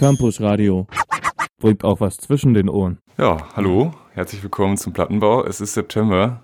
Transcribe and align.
Campus 0.00 0.40
Radio. 0.40 0.86
Bringt 1.58 1.84
auch 1.84 2.00
was 2.00 2.16
zwischen 2.16 2.54
den 2.54 2.70
Ohren. 2.70 3.00
Ja, 3.18 3.36
hallo, 3.54 3.92
herzlich 4.14 4.42
willkommen 4.42 4.78
zum 4.78 4.94
Plattenbau. 4.94 5.44
Es 5.44 5.60
ist 5.60 5.74
September. 5.74 6.42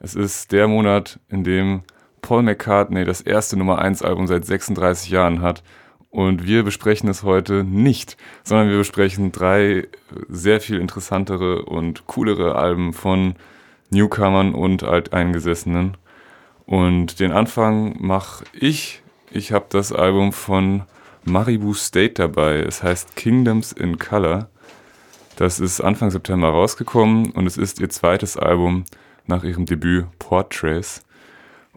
Es 0.00 0.14
ist 0.14 0.50
der 0.50 0.66
Monat, 0.66 1.20
in 1.28 1.44
dem 1.44 1.82
Paul 2.22 2.42
McCartney 2.42 3.04
das 3.04 3.20
erste 3.20 3.58
Nummer 3.58 3.80
1 3.80 4.00
Album 4.00 4.26
seit 4.26 4.46
36 4.46 5.10
Jahren 5.10 5.42
hat. 5.42 5.62
Und 6.08 6.46
wir 6.46 6.62
besprechen 6.62 7.10
es 7.10 7.22
heute 7.22 7.64
nicht, 7.64 8.16
sondern 8.44 8.70
wir 8.70 8.78
besprechen 8.78 9.30
drei 9.30 9.88
sehr 10.30 10.62
viel 10.62 10.80
interessantere 10.80 11.66
und 11.66 12.06
coolere 12.06 12.54
Alben 12.54 12.94
von 12.94 13.34
Newcomern 13.90 14.54
und 14.54 14.84
Alteingesessenen. 14.84 15.98
Und 16.64 17.20
den 17.20 17.32
Anfang 17.32 17.96
mache 18.00 18.46
ich. 18.54 19.02
Ich 19.30 19.52
habe 19.52 19.66
das 19.68 19.92
Album 19.92 20.32
von 20.32 20.84
Maribu 21.26 21.74
State 21.74 22.14
dabei. 22.14 22.60
Es 22.60 22.82
heißt 22.84 23.16
Kingdoms 23.16 23.72
in 23.72 23.98
Color. 23.98 24.48
Das 25.36 25.58
ist 25.58 25.80
Anfang 25.80 26.10
September 26.10 26.48
rausgekommen 26.48 27.32
und 27.32 27.46
es 27.46 27.56
ist 27.56 27.80
ihr 27.80 27.90
zweites 27.90 28.36
Album 28.36 28.84
nach 29.26 29.42
ihrem 29.42 29.66
Debüt 29.66 30.06
Portraits. 30.20 31.02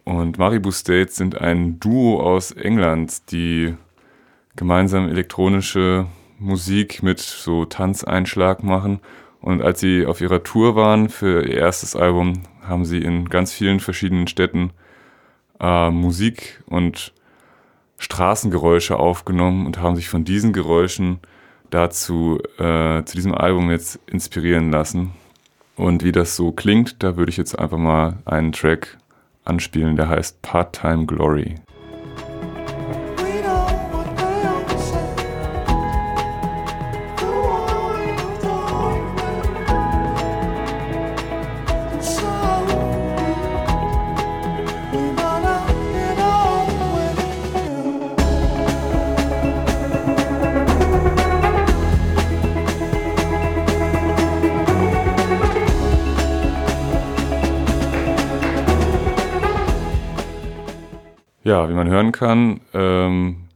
Und 0.04 0.38
Maribu 0.38 0.70
State 0.70 1.10
sind 1.10 1.40
ein 1.40 1.80
Duo 1.80 2.22
aus 2.22 2.52
England, 2.52 3.30
die 3.32 3.74
gemeinsam 4.54 5.08
elektronische 5.08 6.06
Musik 6.38 7.02
mit 7.02 7.18
so 7.18 7.64
Tanzeinschlag 7.64 8.62
machen. 8.62 9.00
Und 9.40 9.62
als 9.62 9.80
sie 9.80 10.06
auf 10.06 10.20
ihrer 10.20 10.44
Tour 10.44 10.76
waren 10.76 11.08
für 11.08 11.44
ihr 11.44 11.56
erstes 11.56 11.96
Album, 11.96 12.44
haben 12.62 12.84
sie 12.84 12.98
in 12.98 13.28
ganz 13.28 13.52
vielen 13.52 13.80
verschiedenen 13.80 14.28
Städten 14.28 14.70
äh, 15.58 15.90
Musik 15.90 16.62
und 16.66 17.12
Straßengeräusche 18.00 18.98
aufgenommen 18.98 19.66
und 19.66 19.78
haben 19.78 19.94
sich 19.94 20.08
von 20.08 20.24
diesen 20.24 20.54
Geräuschen 20.54 21.20
dazu 21.68 22.40
äh, 22.58 23.04
zu 23.04 23.14
diesem 23.14 23.34
Album 23.34 23.70
jetzt 23.70 24.00
inspirieren 24.06 24.72
lassen. 24.72 25.12
Und 25.76 26.02
wie 26.02 26.10
das 26.10 26.34
so 26.34 26.50
klingt, 26.50 27.02
da 27.02 27.16
würde 27.16 27.30
ich 27.30 27.36
jetzt 27.36 27.58
einfach 27.58 27.76
mal 27.76 28.18
einen 28.24 28.52
Track 28.52 28.98
anspielen, 29.44 29.96
der 29.96 30.08
heißt 30.08 30.40
Part-Time 30.40 31.04
Glory. 31.04 31.56
Ja, 61.50 61.68
wie 61.68 61.74
man 61.74 61.88
hören 61.88 62.12
kann, 62.12 62.60
ähm, 62.74 63.48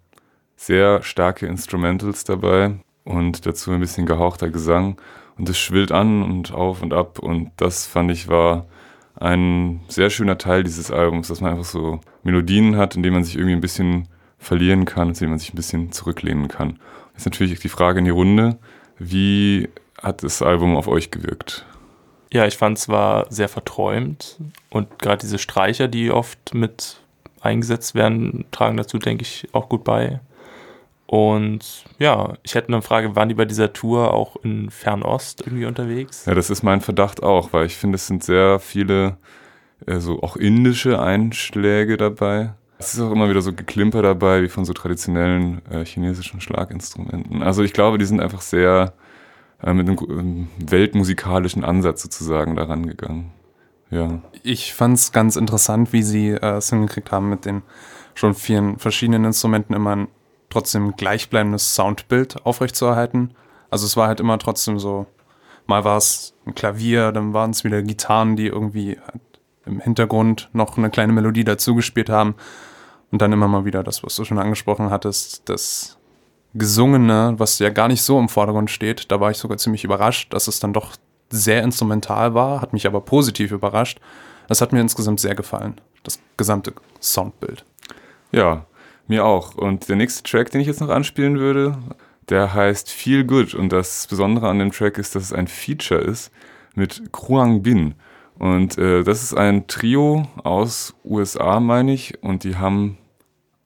sehr 0.57 1.05
starke 1.05 1.47
Instrumentals 1.47 2.25
dabei 2.25 2.73
und 3.05 3.47
dazu 3.47 3.71
ein 3.71 3.79
bisschen 3.79 4.05
gehauchter 4.05 4.51
Gesang. 4.51 4.97
Und 5.39 5.49
es 5.49 5.57
schwillt 5.61 5.93
an 5.93 6.25
und 6.25 6.53
auf 6.53 6.83
und 6.83 6.93
ab. 6.93 7.21
Und 7.21 7.53
das 7.57 7.87
fand 7.87 8.11
ich 8.11 8.27
war 8.27 8.67
ein 9.15 9.79
sehr 9.87 10.11
schöner 10.11 10.39
Teil 10.39 10.65
dieses 10.65 10.91
Albums, 10.91 11.29
dass 11.29 11.41
man 11.41 11.53
einfach 11.53 11.67
so 11.67 12.01
Melodien 12.25 12.77
hat, 12.77 12.97
in 12.97 13.05
denen 13.05 13.15
man 13.15 13.23
sich 13.23 13.37
irgendwie 13.37 13.55
ein 13.55 13.61
bisschen 13.61 14.09
verlieren 14.39 14.87
kann, 14.87 15.11
in 15.11 15.15
denen 15.15 15.31
man 15.31 15.39
sich 15.39 15.53
ein 15.53 15.57
bisschen 15.57 15.93
zurücklehnen 15.93 16.49
kann. 16.49 16.81
Jetzt 17.13 17.27
natürlich 17.27 17.61
die 17.61 17.69
Frage 17.69 18.01
in 18.01 18.07
die 18.07 18.11
Runde, 18.11 18.59
wie 18.99 19.69
hat 20.03 20.25
das 20.25 20.43
Album 20.43 20.75
auf 20.75 20.89
euch 20.89 21.13
gewirkt? 21.13 21.65
Ja, 22.33 22.45
ich 22.45 22.57
fand 22.57 22.77
es 22.77 22.89
war 22.89 23.31
sehr 23.31 23.49
verträumt 23.49 24.41
und 24.69 24.99
gerade 24.99 25.21
diese 25.21 25.39
Streicher, 25.39 25.87
die 25.87 26.11
oft 26.11 26.55
mit 26.55 27.04
eingesetzt 27.45 27.95
werden, 27.95 28.47
tragen 28.51 28.77
dazu, 28.77 28.99
denke 28.99 29.23
ich, 29.23 29.49
auch 29.53 29.69
gut 29.69 29.85
bei. 29.85 30.21
Und 31.07 31.85
ja, 31.99 32.35
ich 32.43 32.55
hätte 32.55 32.69
eine 32.69 32.83
Frage, 32.83 33.15
waren 33.15 33.29
die 33.29 33.35
bei 33.35 33.45
dieser 33.45 33.73
Tour 33.73 34.13
auch 34.15 34.37
in 34.43 34.71
Fernost 34.71 35.43
irgendwie 35.47 35.67
unterwegs? 35.67 36.25
Ja, 36.27 36.35
das 36.35 36.51
ist 36.51 36.63
mein 36.63 36.81
Verdacht 36.81 37.23
auch, 37.23 37.53
weil 37.53 37.67
ich 37.67 37.77
finde, 37.77 37.97
es 37.97 38.07
sind 38.07 38.25
sehr 38.25 38.59
viele, 38.59 39.17
äh, 39.87 39.99
so 39.99 40.23
auch 40.23 40.37
indische 40.37 41.01
Einschläge 41.01 41.97
dabei. 41.97 42.55
Es 42.79 42.95
ist 42.95 43.01
auch 43.01 43.13
immer 43.13 43.31
wieder 43.31 43.43
so 43.43 43.53
Geklimper 43.53 44.03
dabei, 44.03 44.43
wie 44.43 44.49
von 44.49 44.65
so 44.65 44.73
traditionellen 44.73 45.63
äh, 45.71 45.85
chinesischen 45.85 46.41
Schlaginstrumenten. 46.41 47.43
Also 47.43 47.63
ich 47.63 47.73
glaube, 47.73 47.99
die 47.99 48.05
sind 48.05 48.21
einfach 48.21 48.41
sehr 48.41 48.95
äh, 49.63 49.73
mit 49.73 49.89
einem, 49.89 49.99
einem 49.99 50.49
weltmusikalischen 50.59 51.65
Ansatz 51.65 52.03
sozusagen 52.03 52.57
daran 52.57 52.87
gegangen. 52.87 53.31
Ja. 53.95 54.21
Ich 54.43 54.75
fand 54.75 54.99
es 54.99 55.13
ganz 55.13 55.37
interessant, 55.37 55.93
wie 55.93 56.03
sie 56.03 56.31
äh, 56.31 56.57
es 56.57 56.71
hingekriegt 56.71 57.13
haben, 57.13 57.31
mit 57.31 57.45
den 57.45 57.63
schon 58.15 58.35
vielen 58.35 58.79
verschiedenen 58.79 59.25
Instrumenten 59.25 59.73
immer 59.73 59.95
ein 59.95 60.09
trotzdem 60.51 60.97
gleichbleibendes 60.97 61.77
Soundbild 61.77 62.45
aufrechtzuerhalten. 62.45 63.35
Also 63.71 63.87
es 63.87 63.97
war 63.97 64.09
halt 64.09 64.19
immer 64.19 64.39
trotzdem 64.39 64.81
so, 64.81 65.07
mal 65.67 65.85
war 65.85 65.97
es 65.97 66.35
ein 66.45 66.57
Klavier, 66.57 67.13
dann 67.13 67.33
waren 67.35 67.53
es 67.53 67.63
wieder 67.63 67.83
Gitarren, 67.83 68.35
die 68.35 68.49
irgendwie 68.49 68.99
halt 68.99 69.23
im 69.65 69.79
Hintergrund 69.79 70.51
noch 70.53 70.77
eine 70.77 70.91
kleine 70.91 71.13
Melodie 71.13 71.45
dazugespielt 71.45 72.11
haben. 72.11 72.35
Und 73.13 73.23
dann 73.23 73.33
immer 73.33 73.47
mal 73.47 73.65
wieder 73.65 73.85
das, 73.85 74.03
was 74.03 74.17
du 74.17 74.25
schon 74.25 74.41
angesprochen 74.41 74.91
hattest, 74.91 75.49
das 75.49 75.99
Gesungene, 76.55 77.35
was 77.37 77.61
ja 77.61 77.71
gar 77.71 77.87
nicht 77.87 78.03
so 78.03 78.19
im 78.19 78.29
Vordergrund 78.29 78.73
steht. 78.73 79.13
Da 79.13 79.21
war 79.21 79.31
ich 79.31 79.37
sogar 79.37 79.57
ziemlich 79.57 79.85
überrascht, 79.85 80.35
dass 80.35 80.49
es 80.49 80.59
dann 80.59 80.73
doch 80.73 80.97
sehr 81.35 81.63
instrumental 81.63 82.35
war, 82.35 82.61
hat 82.61 82.73
mich 82.73 82.87
aber 82.87 83.01
positiv 83.01 83.53
überrascht. 83.53 84.01
Das 84.49 84.61
hat 84.61 84.73
mir 84.73 84.81
insgesamt 84.81 85.21
sehr 85.21 85.35
gefallen, 85.35 85.81
das 86.03 86.19
gesamte 86.37 86.73
Soundbild. 87.01 87.65
Ja, 88.33 88.67
mir 89.07 89.25
auch. 89.25 89.55
Und 89.55 89.89
der 89.89 89.97
nächste 89.97 90.23
Track, 90.23 90.51
den 90.51 90.61
ich 90.61 90.67
jetzt 90.67 90.81
noch 90.81 90.89
anspielen 90.89 91.39
würde, 91.39 91.77
der 92.29 92.55
heißt 92.55 92.91
Feel 92.91 93.25
Good. 93.25 93.55
Und 93.55 93.71
das 93.71 94.07
Besondere 94.07 94.49
an 94.49 94.59
dem 94.59 94.73
Track 94.73 94.99
ist, 94.99 95.15
dass 95.15 95.25
es 95.25 95.33
ein 95.33 95.49
Feature 95.49 96.01
ist 96.01 96.31
mit 96.75 97.13
Kruang 97.13 97.63
Bin. 97.63 97.95
Und 98.39 98.79
äh, 98.79 99.05
das 99.05 99.23
ist 99.23 99.35
ein 99.35 99.67
Trio 99.67 100.27
aus 100.43 100.95
USA, 101.05 101.61
meine 101.61 101.93
ich. 101.93 102.23
Und 102.23 102.45
die 102.45 102.57
haben 102.57 102.99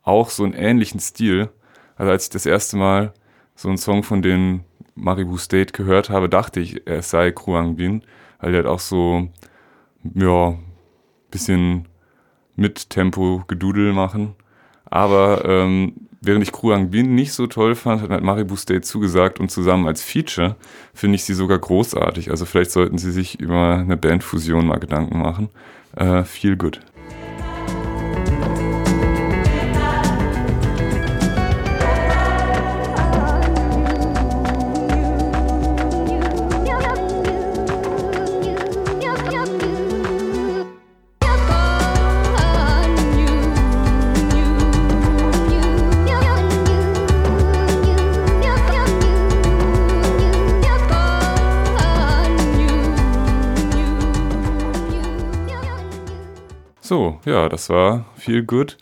auch 0.03 0.31
so 0.31 0.45
einen 0.45 0.55
ähnlichen 0.55 1.01
Stil. 1.01 1.51
Also 1.97 2.13
als 2.13 2.25
ich 2.25 2.31
das 2.31 2.47
erste 2.47 2.77
Mal 2.77 3.13
so 3.55 3.69
einen 3.69 3.79
Song 3.79 4.03
von 4.03 4.23
denen 4.23 4.65
Maribu 4.99 5.39
State 5.39 5.73
gehört 5.73 6.11
habe, 6.11 6.29
dachte 6.29 6.61
ich, 6.61 6.83
es 6.87 7.11
sei 7.11 7.31
Kruang 7.31 7.77
Bin, 7.77 8.03
weil 8.41 8.53
der 8.53 8.61
hat 8.61 8.71
auch 8.71 8.81
so, 8.81 9.29
ja, 10.15 10.57
bisschen 11.31 11.89
mit 12.57 12.91
Tempo 12.91 13.45
Gedudel 13.47 13.93
machen. 13.93 14.35
Aber 14.85 15.45
ähm, 15.45 15.95
während 16.21 16.43
ich 16.43 16.53
Kruang 16.53 16.91
Bin 16.91 17.15
nicht 17.15 17.33
so 17.33 17.47
toll 17.47 17.75
fand, 17.75 18.09
hat 18.09 18.23
Maribu 18.23 18.57
State 18.57 18.83
zugesagt 18.83 19.39
und 19.39 19.51
zusammen 19.51 19.87
als 19.87 20.03
Feature 20.03 20.57
finde 20.95 21.17
ich 21.17 21.25
sie 21.25 21.35
sogar 21.35 21.59
großartig. 21.59 22.31
Also 22.31 22.45
vielleicht 22.45 22.71
sollten 22.71 22.99
sie 22.99 23.13
sich 23.13 23.41
über 23.41 23.77
eine 23.77 23.97
Bandfusion 23.97 24.67
mal 24.67 24.79
Gedanken 24.79 25.21
machen. 25.21 25.51
Äh, 25.97 26.25
feel 26.25 26.57
good. 26.57 26.81
So, 56.89 57.21
ja, 57.27 57.51
das 57.51 57.69
war 57.69 58.07
viel 58.17 58.45
gut. 58.45 58.79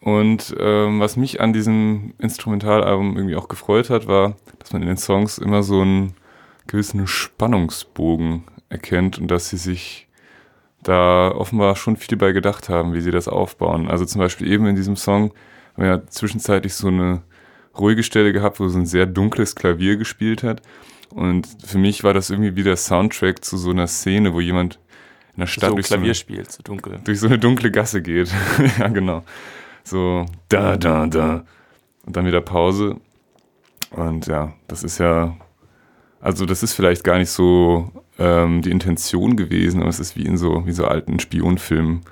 Und 0.00 0.56
ähm, 0.58 1.00
was 1.00 1.18
mich 1.18 1.42
an 1.42 1.52
diesem 1.52 2.14
Instrumentalalbum 2.16 3.14
irgendwie 3.14 3.36
auch 3.36 3.46
gefreut 3.46 3.90
hat, 3.90 4.06
war, 4.06 4.36
dass 4.58 4.72
man 4.72 4.80
in 4.80 4.88
den 4.88 4.96
Songs 4.96 5.36
immer 5.36 5.62
so 5.62 5.82
einen 5.82 6.14
gewissen 6.66 7.06
Spannungsbogen 7.06 8.44
erkennt 8.70 9.18
und 9.18 9.30
dass 9.30 9.50
sie 9.50 9.58
sich 9.58 10.08
da 10.82 11.30
offenbar 11.30 11.76
schon 11.76 11.98
viel 11.98 12.16
bei 12.16 12.32
gedacht 12.32 12.70
haben, 12.70 12.94
wie 12.94 13.02
sie 13.02 13.10
das 13.10 13.28
aufbauen. 13.28 13.86
Also 13.86 14.06
zum 14.06 14.20
Beispiel 14.20 14.50
eben 14.50 14.64
in 14.64 14.74
diesem 14.74 14.96
Song 14.96 15.34
haben 15.74 15.82
wir 15.82 15.88
ja 15.88 16.06
zwischenzeitlich 16.06 16.72
so 16.72 16.88
eine 16.88 17.20
ruhige 17.78 18.02
Stelle 18.02 18.32
gehabt, 18.32 18.60
wo 18.60 18.68
so 18.68 18.78
ein 18.78 18.86
sehr 18.86 19.04
dunkles 19.04 19.56
Klavier 19.56 19.98
gespielt 19.98 20.42
hat. 20.42 20.62
Und 21.10 21.46
für 21.62 21.76
mich 21.76 22.02
war 22.02 22.14
das 22.14 22.30
irgendwie 22.30 22.56
wie 22.56 22.62
der 22.62 22.78
Soundtrack 22.78 23.44
zu 23.44 23.58
so 23.58 23.68
einer 23.68 23.88
Szene, 23.88 24.32
wo 24.32 24.40
jemand 24.40 24.78
in 25.34 25.40
der 25.40 25.46
Stadt 25.46 25.70
so 25.70 25.74
durch, 25.76 25.86
Klavier 25.86 26.02
so 26.02 26.08
eine, 26.08 26.14
spielt, 26.14 26.52
so 26.52 26.62
dunkel. 26.62 27.00
durch 27.04 27.20
so 27.20 27.26
eine 27.26 27.38
dunkle 27.38 27.70
Gasse 27.70 28.02
geht. 28.02 28.32
ja, 28.78 28.88
genau. 28.88 29.24
So 29.84 30.26
da, 30.48 30.76
da, 30.76 31.06
da. 31.06 31.44
Und 32.04 32.16
dann 32.16 32.26
wieder 32.26 32.40
Pause. 32.40 32.96
Und 33.90 34.26
ja, 34.26 34.52
das 34.68 34.82
ist 34.82 34.98
ja, 34.98 35.36
also 36.20 36.46
das 36.46 36.62
ist 36.62 36.72
vielleicht 36.72 37.04
gar 37.04 37.18
nicht 37.18 37.30
so 37.30 37.90
ähm, 38.18 38.62
die 38.62 38.70
Intention 38.70 39.36
gewesen, 39.36 39.80
aber 39.80 39.90
es 39.90 40.00
ist 40.00 40.16
wie 40.16 40.26
in 40.26 40.36
so, 40.36 40.66
wie 40.66 40.72
so 40.72 40.86
alten 40.86 41.20
Spionfilmen, 41.20 42.02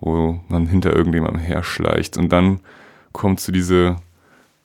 wo 0.00 0.40
man 0.48 0.66
hinter 0.66 0.94
irgendjemandem 0.94 1.40
herschleicht 1.40 2.16
und 2.16 2.30
dann 2.30 2.60
kommt 3.12 3.40
zu 3.40 3.52
diese 3.52 3.96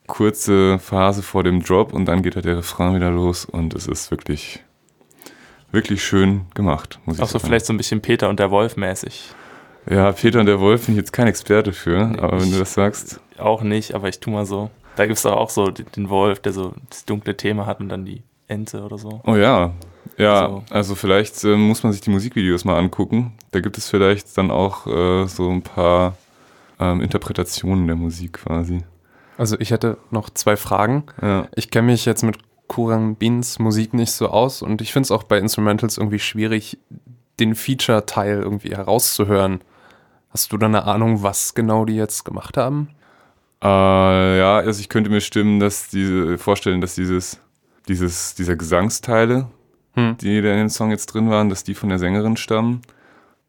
kurze 0.08 0.80
Phase 0.80 1.24
vor 1.24 1.44
dem 1.44 1.64
Drop 1.64 1.94
und 1.94 2.06
dann 2.06 2.22
geht 2.22 2.36
halt 2.36 2.46
der 2.46 2.58
Refrain 2.58 2.96
wieder 2.96 3.10
los 3.10 3.46
und 3.46 3.74
es 3.74 3.88
ist 3.88 4.12
wirklich, 4.12 4.64
wirklich 5.74 6.04
schön 6.04 6.46
gemacht, 6.54 7.00
muss 7.06 7.18
ich 7.18 7.24
Auch 7.24 7.28
so 7.28 7.38
sagen. 7.40 7.48
vielleicht 7.50 7.66
so 7.66 7.74
ein 7.74 7.78
bisschen 7.78 8.02
Peter 8.02 8.30
und 8.30 8.40
der 8.40 8.52
Wolf 8.52 8.78
mäßig. 8.78 9.32
Ja, 9.90 10.12
Peter 10.14 10.40
und 10.40 10.46
der 10.46 10.60
Wolf 10.62 10.86
bin 10.86 10.96
ich 10.96 11.00
jetzt 11.00 11.12
kein 11.12 11.28
Experte 11.28 11.74
für, 11.74 12.08
Nee, 12.08 12.20
aber 12.20 12.40
wenn 12.42 12.52
du 12.52 12.58
das 12.60 12.74
sagst, 12.74 13.20
Auch 13.38 13.62
nicht, 13.64 13.94
aber 13.96 14.08
ich 14.08 14.20
tu 14.20 14.30
mal 14.30 14.46
so. 14.46 14.70
Da 14.96 15.06
gibt 15.08 15.18
es 15.18 15.26
auch 15.26 15.50
so 15.50 15.72
den 15.72 15.88
den 15.96 16.10
Wolf, 16.10 16.40
der 16.40 16.54
so 16.54 16.74
das 16.90 17.04
dunkle 17.06 17.36
Thema 17.36 17.66
hat 17.66 17.80
und 17.82 17.90
dann 17.90 18.06
die 18.06 18.22
Ente 18.48 18.82
oder 18.84 18.98
so. 18.98 19.22
Oh 19.26 19.36
ja, 19.36 19.72
ja, 20.18 20.48
So. 20.48 20.64
also 20.70 20.96
vielleicht 20.96 21.44
äh, 21.44 21.56
muss 21.58 21.82
man 21.84 21.92
sich 21.92 22.02
die 22.02 22.12
Musikvideos 22.12 22.64
mal 22.64 22.78
angucken. 22.78 23.34
Da 23.52 23.60
gibt 23.60 23.78
es 23.78 23.90
vielleicht 23.90 24.38
dann 24.38 24.52
auch 24.52 24.86
äh, 24.88 25.26
so 25.28 25.50
ein 25.50 25.64
paar 25.64 26.16
ähm, 26.80 27.02
Interpretationen 27.02 27.88
der 27.88 27.96
Musik 27.96 28.34
quasi. 28.34 28.84
Also 29.38 29.56
ich 29.60 29.72
hätte 29.72 29.98
noch 30.12 30.30
zwei 30.30 30.56
Fragen. 30.56 31.06
Ja, 31.22 31.48
Ich 31.56 31.72
kenne 31.72 31.88
mich 31.88 32.06
jetzt 32.06 32.22
mit 32.24 32.38
Kurang 32.68 33.16
Beans 33.16 33.60
Musik 33.60 33.94
nicht 33.94 34.12
so 34.12 34.30
aus 34.30 34.62
und 34.62 34.82
ich 34.82 34.94
finde 34.94 35.06
es 35.06 35.12
auch 35.12 35.24
bei 35.24 35.38
Instrumentals 35.38 35.98
irgendwie 35.98 36.20
schwierig, 36.20 36.78
den 37.40 37.56
Feature-Teil 37.56 38.40
irgendwie 38.42 38.76
herauszuhören. 38.76 39.62
Hast 40.30 40.52
du 40.52 40.58
da 40.58 40.66
eine 40.66 40.86
Ahnung, 40.86 41.24
was 41.24 41.54
genau 41.54 41.86
die 41.86 41.96
jetzt 41.96 42.24
gemacht 42.26 42.58
haben? 42.58 42.90
äh, 43.64 43.68
ja 44.38 44.58
also 44.58 44.80
ich 44.80 44.90
könnte 44.90 45.10
mir 45.10 45.22
stimmen, 45.22 45.60
dass 45.60 45.90
diese, 45.90 46.38
vorstellen, 46.38 46.82
dass 46.82 46.96
dieses, 46.96 47.40
dieses, 47.88 48.36
dieser 48.36 48.56
Gesangsteile, 48.56 49.48
Hm. 49.96 50.18
die 50.18 50.42
da 50.42 50.52
in 50.52 50.58
dem 50.58 50.70
Song 50.70 50.90
jetzt 50.90 51.06
drin 51.08 51.30
waren, 51.30 51.50
dass 51.50 51.64
die 51.64 51.76
von 51.76 51.90
der 51.90 52.00
Sängerin 52.00 52.36
stammen. 52.36 52.82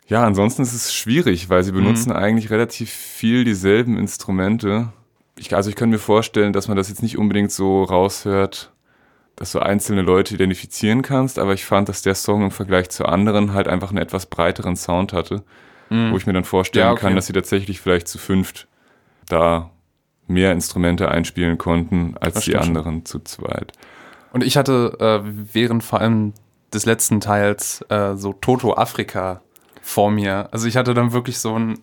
Ja, 0.06 0.25
ansonsten 0.25 0.60
ist 0.60 0.75
es 0.75 0.93
schwierig, 0.93 1.49
weil 1.49 1.62
sie 1.64 1.72
benutzen 1.72 2.12
eigentlich 2.12 2.50
relativ 2.50 2.90
viel 2.90 3.44
dieselben 3.44 3.96
Instrumente. 3.96 4.93
Ich, 5.38 5.55
also 5.56 5.70
ich 5.70 5.76
könnte 5.76 5.94
mir 5.94 5.99
vorstellen, 5.99 6.52
dass 6.52 6.69
man 6.69 6.76
das 6.76 6.90
jetzt 6.90 7.02
nicht 7.02 7.17
unbedingt 7.17 7.50
so 7.50 7.82
raushört, 7.84 8.74
dass 9.36 9.52
du 9.52 9.58
einzelne 9.58 10.02
Leute 10.02 10.34
identifizieren 10.34 11.02
kannst, 11.02 11.38
aber 11.38 11.54
ich 11.54 11.64
fand, 11.64 11.88
dass 11.88 12.02
der 12.02 12.14
Song 12.14 12.42
im 12.42 12.50
Vergleich 12.50 12.88
zu 12.90 13.04
anderen 13.06 13.52
halt 13.52 13.66
einfach 13.69 13.88
einen 13.90 13.98
etwas 13.98 14.26
breiteren 14.26 14.76
Sound 14.76 15.12
hatte, 15.12 15.42
wo 15.90 16.16
ich 16.16 16.26
mir 16.26 16.32
dann 16.32 16.44
vorstellen 16.44 16.86
Ja, 16.86 16.92
okay. 16.92 17.02
kann, 17.02 17.14
dass 17.16 17.26
sie 17.26 17.32
tatsächlich 17.32 17.81
vielleicht 17.81 18.08
zu 18.08 18.19
fünft 18.19 18.66
da 19.28 19.70
mehr 20.26 20.52
Instrumente 20.52 21.08
einspielen 21.10 21.58
konnten 21.58 22.16
als 22.20 22.34
Das 22.34 22.44
die 22.44 22.50
stimmt 22.50 22.64
schon. 22.64 22.76
anderen 22.76 23.04
zu 23.04 23.20
zweit. 23.20 23.72
Und 24.32 24.42
ich 24.42 24.56
hatte 24.56 24.96
äh, 24.98 25.28
während 25.52 25.84
vor 25.84 26.00
allem 26.00 26.32
des 26.72 26.86
letzten 26.86 27.20
Teils 27.20 27.84
äh, 27.90 28.14
so 28.16 28.32
Toto 28.32 28.75
Afrika 28.76 29.42
vor 29.82 30.10
mir. 30.10 30.48
Also 30.50 30.66
ich 30.66 30.76
hatte 30.76 30.94
dann 30.94 31.12
wirklich 31.12 31.38
so 31.38 31.54
einen 31.54 31.78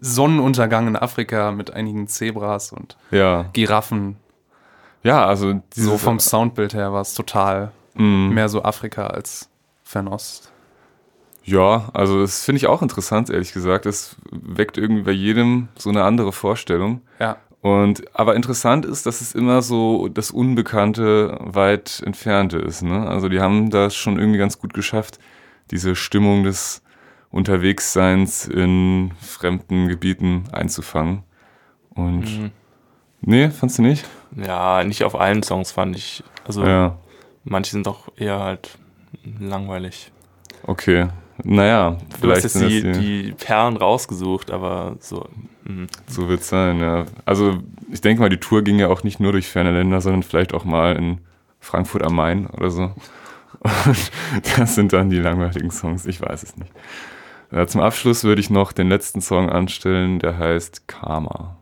Sonnenuntergang 0.00 0.88
in 0.88 0.96
Afrika 0.96 1.52
mit 1.52 1.72
einigen 1.72 2.08
Zebras 2.08 2.72
und 2.72 2.96
Ja, 3.10 3.48
Giraffen. 3.52 4.16
Ja, 5.06 5.24
also 5.24 5.60
So 5.74 5.96
vom 5.98 6.18
Soundbild 6.20 6.74
her 6.74 6.92
war 6.92 7.00
es 7.02 7.14
total 7.14 7.72
Mm. 7.94 8.28
mehr 8.34 8.48
so 8.50 8.62
Afrika 8.62 9.06
als 9.06 9.48
Fernost. 9.82 10.52
Ja, 11.44 11.88
also 11.94 12.20
das 12.20 12.44
finde 12.44 12.58
ich 12.58 12.66
auch 12.66 12.82
interessant, 12.82 13.30
ehrlich 13.30 13.52
gesagt. 13.54 13.86
Es 13.86 14.16
weckt 14.30 14.76
irgendwie 14.76 15.02
bei 15.02 15.12
jedem 15.12 15.68
so 15.78 15.88
eine 15.90 16.02
andere 16.04 16.32
Vorstellung. 16.32 17.00
Ja. 17.20 17.36
Und 17.62 18.02
aber 18.14 18.34
interessant 18.36 18.84
ist, 18.84 19.06
dass 19.06 19.20
es 19.20 19.34
immer 19.34 19.62
so 19.62 20.08
das 20.08 20.30
Unbekannte 20.30 21.38
weit 21.40 22.02
entfernte 22.04 22.58
ist. 22.58 22.82
Ne? 22.82 23.08
Also 23.08 23.28
die 23.28 23.40
haben 23.40 23.70
das 23.70 23.94
schon 23.96 24.18
irgendwie 24.18 24.38
ganz 24.38 24.58
gut 24.58 24.74
geschafft, 24.74 25.18
diese 25.70 25.94
Stimmung 25.96 26.42
des 26.44 26.82
Unterwegsseins 27.30 28.46
in 28.46 29.12
fremden 29.20 29.88
Gebieten 29.88 30.44
einzufangen. 30.52 31.22
Und 31.94 32.20
Mhm. 32.40 32.50
nee, 33.20 33.48
fandst 33.50 33.78
du 33.78 33.82
nicht? 33.82 34.04
Ja, 34.34 34.82
nicht 34.84 35.04
auf 35.04 35.18
allen 35.18 35.42
Songs 35.42 35.72
fand 35.72 35.96
ich. 35.96 36.22
Also 36.46 36.64
Ja, 36.64 36.96
manche 37.44 37.72
sind 37.72 37.86
doch 37.86 38.08
eher 38.16 38.40
halt 38.40 38.78
langweilig. 39.38 40.10
okay. 40.62 41.08
Naja, 41.44 41.90
Du 41.90 42.06
hast 42.06 42.20
vielleicht 42.20 42.42
jetzt 42.44 42.60
die, 42.62 42.92
die, 42.92 43.32
Perlen 43.32 43.76
rausgesucht, 43.76 44.50
aber 44.50 44.96
so. 45.00 45.28
mhm. 45.64 45.86
So 46.06 46.28
wird 46.30 46.40
es 46.40 46.48
sein, 46.48 46.80
ja. 46.80 47.04
Also 47.26 47.58
ich 47.92 48.00
denke 48.00 48.22
mal, 48.22 48.30
die 48.30 48.38
Tour 48.38 48.62
ging 48.62 48.78
ja 48.78 48.88
auch 48.88 49.02
nicht 49.04 49.20
nur 49.20 49.32
durch 49.32 49.46
ferne 49.46 49.70
Länder, 49.70 50.00
sondern 50.00 50.22
vielleicht 50.22 50.54
auch 50.54 50.64
mal 50.64 50.96
in 50.96 51.18
Frankfurt 51.60 52.02
am 52.02 52.14
Main 52.14 52.46
oder 52.46 52.70
so. 52.70 52.82
Und 53.60 54.10
das 54.56 54.74
sind 54.74 54.94
dann 54.94 55.10
die 55.10 55.18
langweiligen 55.18 55.70
Songs, 55.70 56.06
ich 56.06 56.20
weiß 56.20 56.42
es 56.42 56.56
nicht. 56.56 56.72
Zum 57.70 57.80
Abschluss 57.80 58.24
würde 58.24 58.40
ich 58.40 58.50
noch 58.50 58.72
den 58.72 58.88
letzten 58.88 59.20
Song 59.20 59.50
anstellen, 59.50 60.18
der 60.18 60.36
heißt 60.38 60.88
Karma. 60.88 61.55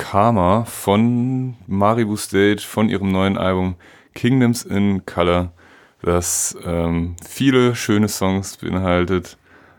Karma 0.00 0.64
von 0.64 1.56
Maribu 1.66 2.16
Stage, 2.16 2.62
von 2.66 2.88
ihrem 2.88 3.12
neuen 3.12 3.36
Album 3.36 3.76
Kingdoms 4.14 4.62
in 4.64 5.04
Color, 5.04 5.52
das 6.00 6.56
ähm, 6.64 7.16
viele 7.28 7.76
schöne 7.76 8.08
Songs 8.08 8.56
beinhaltet, 8.56 9.36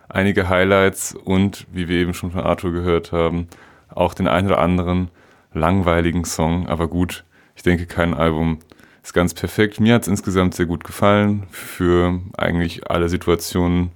einige 0.10 0.48
Highlights 0.48 1.16
und, 1.16 1.66
wie 1.72 1.90
wir 1.90 1.98
eben 1.98 2.14
schon 2.14 2.32
von 2.32 2.42
Arthur 2.42 2.72
gehört 2.72 3.12
haben, 3.12 3.48
auch 3.90 4.14
den 4.14 4.28
einen 4.28 4.48
oder 4.48 4.60
anderen 4.60 5.10
langweiligen 5.54 6.24
Song. 6.24 6.68
Aber 6.68 6.88
gut, 6.88 7.26
ich 7.56 7.64
denke, 7.64 7.88
kein 7.88 8.14
Album 8.14 8.60
ist 9.04 9.14
ganz 9.14 9.34
perfekt. 9.34 9.80
Mir 9.80 9.96
hat 9.96 10.04
es 10.04 10.08
insgesamt 10.08 10.54
sehr 10.54 10.68
gut 10.68 10.84
gefallen, 10.84 11.48
für 11.50 12.22
eigentlich 12.38 12.90
alle 12.92 13.10
Situationen 13.10 13.92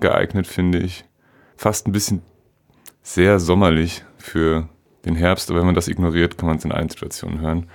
geeignet, 0.00 0.46
finde 0.46 0.78
ich. 0.78 1.04
Fast 1.58 1.86
ein 1.86 1.92
bisschen 1.92 2.22
sehr 3.02 3.38
sommerlich 3.38 4.02
für 4.16 4.66
den 5.04 5.14
Herbst, 5.14 5.50
aber 5.50 5.60
wenn 5.60 5.66
man 5.66 5.74
das 5.74 5.88
ignoriert, 5.88 6.38
kann 6.38 6.48
man 6.48 6.58
es 6.58 6.64
in 6.64 6.72
allen 6.72 6.88
Situationen 6.88 7.40
hören. 7.40 7.66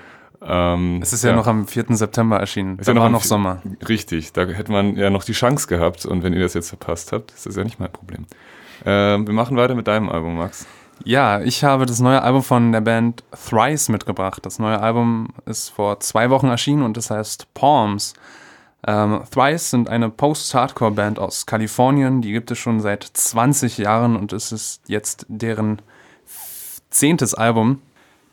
Ähm, 0.45 0.99
Es 1.01 1.13
ist 1.13 1.23
ja, 1.23 1.33
noch 1.33 1.47
am 1.47 1.67
4. 1.67 1.85
September 1.89 2.37
erschienen. 2.37 2.77
Ist 2.77 2.87
da 2.87 2.91
ja 2.91 2.95
noch 2.95 3.03
war 3.03 3.09
noch 3.09 3.23
Sommer. 3.23 3.61
Richtig, 3.87 4.33
da 4.33 4.45
hätte 4.45 4.71
man 4.71 4.95
ja 4.95 5.09
noch 5.09 5.23
die 5.23 5.33
Chance 5.33 5.67
gehabt 5.67 6.05
und 6.05 6.23
wenn 6.23 6.33
ihr 6.33 6.41
das 6.41 6.53
jetzt 6.53 6.69
verpasst 6.69 7.11
habt, 7.11 7.31
ist 7.31 7.45
das 7.45 7.55
ja 7.55 7.63
nicht 7.63 7.79
mein 7.79 7.91
Problem. 7.91 8.25
Ähm, 8.85 9.25
wir 9.25 9.33
machen 9.33 9.55
weiter 9.55 9.75
mit 9.75 9.87
deinem 9.87 10.09
Album, 10.09 10.37
Max. 10.37 10.65
Ja, 11.05 11.41
ich 11.41 11.63
habe 11.63 11.85
das 11.85 11.99
neue 11.99 12.21
Album 12.21 12.43
von 12.43 12.71
der 12.71 12.81
Band 12.81 13.23
Thrice 13.49 13.89
mitgebracht. 13.89 14.45
Das 14.45 14.59
neue 14.59 14.79
Album 14.79 15.29
ist 15.45 15.69
vor 15.69 15.99
zwei 15.99 16.29
Wochen 16.29 16.47
erschienen 16.47 16.83
und 16.83 16.97
das 16.97 17.09
heißt 17.09 17.53
Palms. 17.53 18.13
Ähm, 18.85 19.21
Thrice 19.31 19.69
sind 19.69 19.89
eine 19.89 20.09
Post-Hardcore-Band 20.09 21.19
aus 21.19 21.45
Kalifornien. 21.45 22.21
Die 22.21 22.31
gibt 22.31 22.51
es 22.51 22.59
schon 22.59 22.79
seit 22.81 23.03
20 23.03 23.77
Jahren 23.77 24.15
und 24.15 24.33
es 24.33 24.51
ist 24.51 24.81
jetzt 24.87 25.25
deren 25.29 25.81
zehntes 26.93 27.33
Album. 27.33 27.81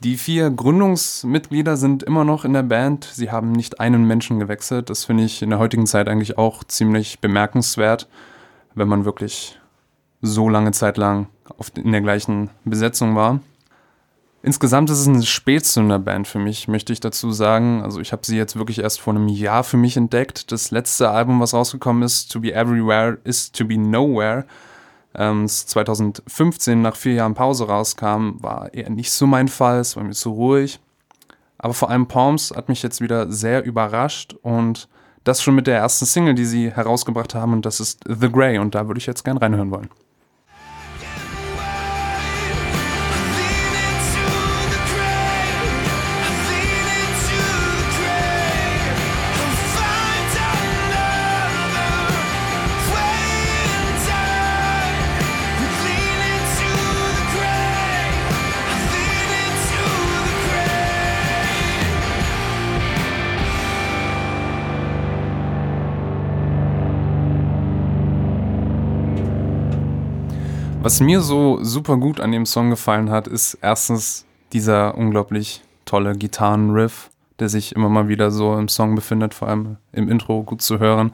Die 0.03 0.17
vier 0.17 0.51
Gründungsmitglieder 0.51 1.77
sind 1.77 2.03
immer 2.03 2.25
noch 2.25 2.45
in 2.45 2.53
der 2.53 2.63
Band. 2.63 3.05
Sie 3.05 3.31
haben 3.31 3.53
nicht 3.53 3.81
einen 3.81 4.05
Menschen 4.05 4.39
gewechselt. 4.39 4.89
Das 4.89 5.05
finde 5.05 5.25
ich 5.25 5.43
in 5.43 5.51
der 5.51 5.59
heutigen 5.59 5.87
Zeit 5.87 6.09
eigentlich 6.09 6.39
auch 6.39 6.65
ziemlich 6.65 7.21
bemerkenswert, 7.21 8.09
wenn 8.75 8.89
man 8.89 9.05
wirklich 9.05 9.59
so 10.23 10.49
lange 10.49 10.73
Zeit 10.73 10.97
lang 10.97 11.27
in 11.75 11.93
der 11.93 12.01
gleichen 12.01 12.49
Besetzung 12.65 13.15
war. 13.15 13.41
Insgesamt 14.43 14.89
ist 14.89 15.01
es 15.01 15.09
eine 15.09 15.23
Spätzünder-Band 15.23 16.27
für 16.27 16.39
mich, 16.39 16.67
möchte 16.67 16.95
ich 16.95 17.01
dazu 17.01 17.31
sagen. 17.31 17.83
Also 17.83 18.01
ich 18.01 18.13
habe 18.13 18.25
sie 18.25 18.39
jetzt 18.39 18.57
wirklich 18.57 18.79
erst 18.79 19.01
vor 19.01 19.15
einem 19.15 19.29
Jahr 19.29 19.65
für 19.65 19.77
mich 19.77 19.99
entdeckt. 19.99 20.51
Das 20.51 20.71
letzte 20.71 21.11
Album, 21.11 21.41
was 21.41 21.53
rausgekommen 21.53 22.03
ist, 22.03 22.33
To 22.33 22.41
Be 22.41 22.55
Everywhere 22.55 23.19
is 23.25 23.53
To 23.53 23.67
Be 23.67 23.77
Nowhere, 23.77 24.47
ähm, 25.15 25.43
das 25.43 25.67
2015 25.67 26.81
nach 26.81 26.97
vier 26.97 27.15
Jahren 27.15 27.35
Pause 27.35 27.67
rauskam, 27.67 28.37
war 28.41 28.73
eher 28.73 28.91
nicht 28.91 29.11
so 29.11 29.27
mein 29.27 29.49
Fall. 29.49 29.81
Es 29.81 29.97
war 29.97 30.05
mir 30.05 30.13
zu 30.13 30.31
ruhig. 30.31 30.81
Aber 31.59 31.75
vor 31.75 31.91
allem 31.91 32.07
Palms 32.07 32.53
hat 32.55 32.69
mich 32.69 32.83
jetzt 32.83 33.01
wieder 33.01 33.31
sehr 33.31 33.65
überrascht 33.65 34.35
und 34.43 34.89
das 35.25 35.43
schon 35.43 35.55
mit 35.55 35.67
der 35.67 35.77
ersten 35.77 36.07
Single, 36.07 36.35
die 36.35 36.47
sie 36.47 36.71
herausgebracht 36.71 37.35
haben 37.35 37.53
und 37.53 37.67
das 37.67 37.81
ist 37.81 38.01
The 38.07 38.31
Grey 38.31 38.59
und 38.59 38.75
da 38.75 38.87
würde 38.87 38.99
ich 38.99 39.07
jetzt 39.07 39.25
gern 39.25 39.37
reinhören 39.37 39.71
wollen. 39.71 39.91
Was 70.91 71.01
mir 71.01 71.21
so 71.21 71.63
super 71.63 71.99
gut 71.99 72.19
an 72.19 72.33
dem 72.33 72.45
Song 72.45 72.71
gefallen 72.71 73.11
hat, 73.11 73.29
ist 73.29 73.57
erstens 73.63 74.27
dieser 74.53 74.99
unglaublich 74.99 75.63
tolle 75.85 76.17
Gitarrenriff, 76.17 77.11
der 77.39 77.49
sich 77.49 77.77
immer 77.77 77.89
mal 77.89 78.09
wieder 78.09 78.33
so 78.33 78.59
im 78.59 78.67
Song 78.67 78.97
befindet, 78.97 79.33
vor 79.33 79.47
allem 79.47 79.77
im 79.93 80.09
Intro 80.09 80.43
gut 80.43 80.63
zu 80.63 80.81
hören. 80.81 81.13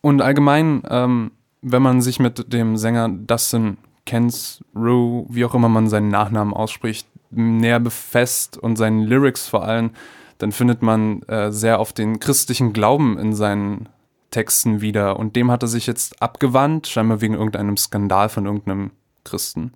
Und 0.00 0.22
allgemein, 0.22 0.80
ähm, 0.88 1.32
wenn 1.60 1.82
man 1.82 2.00
sich 2.00 2.20
mit 2.20 2.50
dem 2.50 2.78
Sänger 2.78 3.10
Dustin 3.10 3.76
Kensrue, 4.06 5.26
wie 5.28 5.44
auch 5.44 5.54
immer 5.54 5.68
man 5.68 5.90
seinen 5.90 6.08
Nachnamen 6.08 6.54
ausspricht, 6.54 7.06
näher 7.30 7.80
befasst 7.80 8.56
und 8.56 8.76
seinen 8.76 9.02
Lyrics 9.02 9.46
vor 9.46 9.64
allem, 9.64 9.90
dann 10.38 10.52
findet 10.52 10.80
man 10.80 11.20
äh, 11.24 11.52
sehr 11.52 11.78
auf 11.80 11.92
den 11.92 12.18
christlichen 12.18 12.72
Glauben 12.72 13.18
in 13.18 13.34
seinen 13.34 13.90
Texten 14.30 14.80
wieder. 14.80 15.18
Und 15.18 15.36
dem 15.36 15.50
hat 15.50 15.62
er 15.62 15.68
sich 15.68 15.86
jetzt 15.86 16.20
abgewandt, 16.22 16.86
scheinbar 16.86 17.20
wegen 17.20 17.34
irgendeinem 17.34 17.76
Skandal 17.76 18.28
von 18.28 18.46
irgendeinem 18.46 18.90
Christen, 19.24 19.72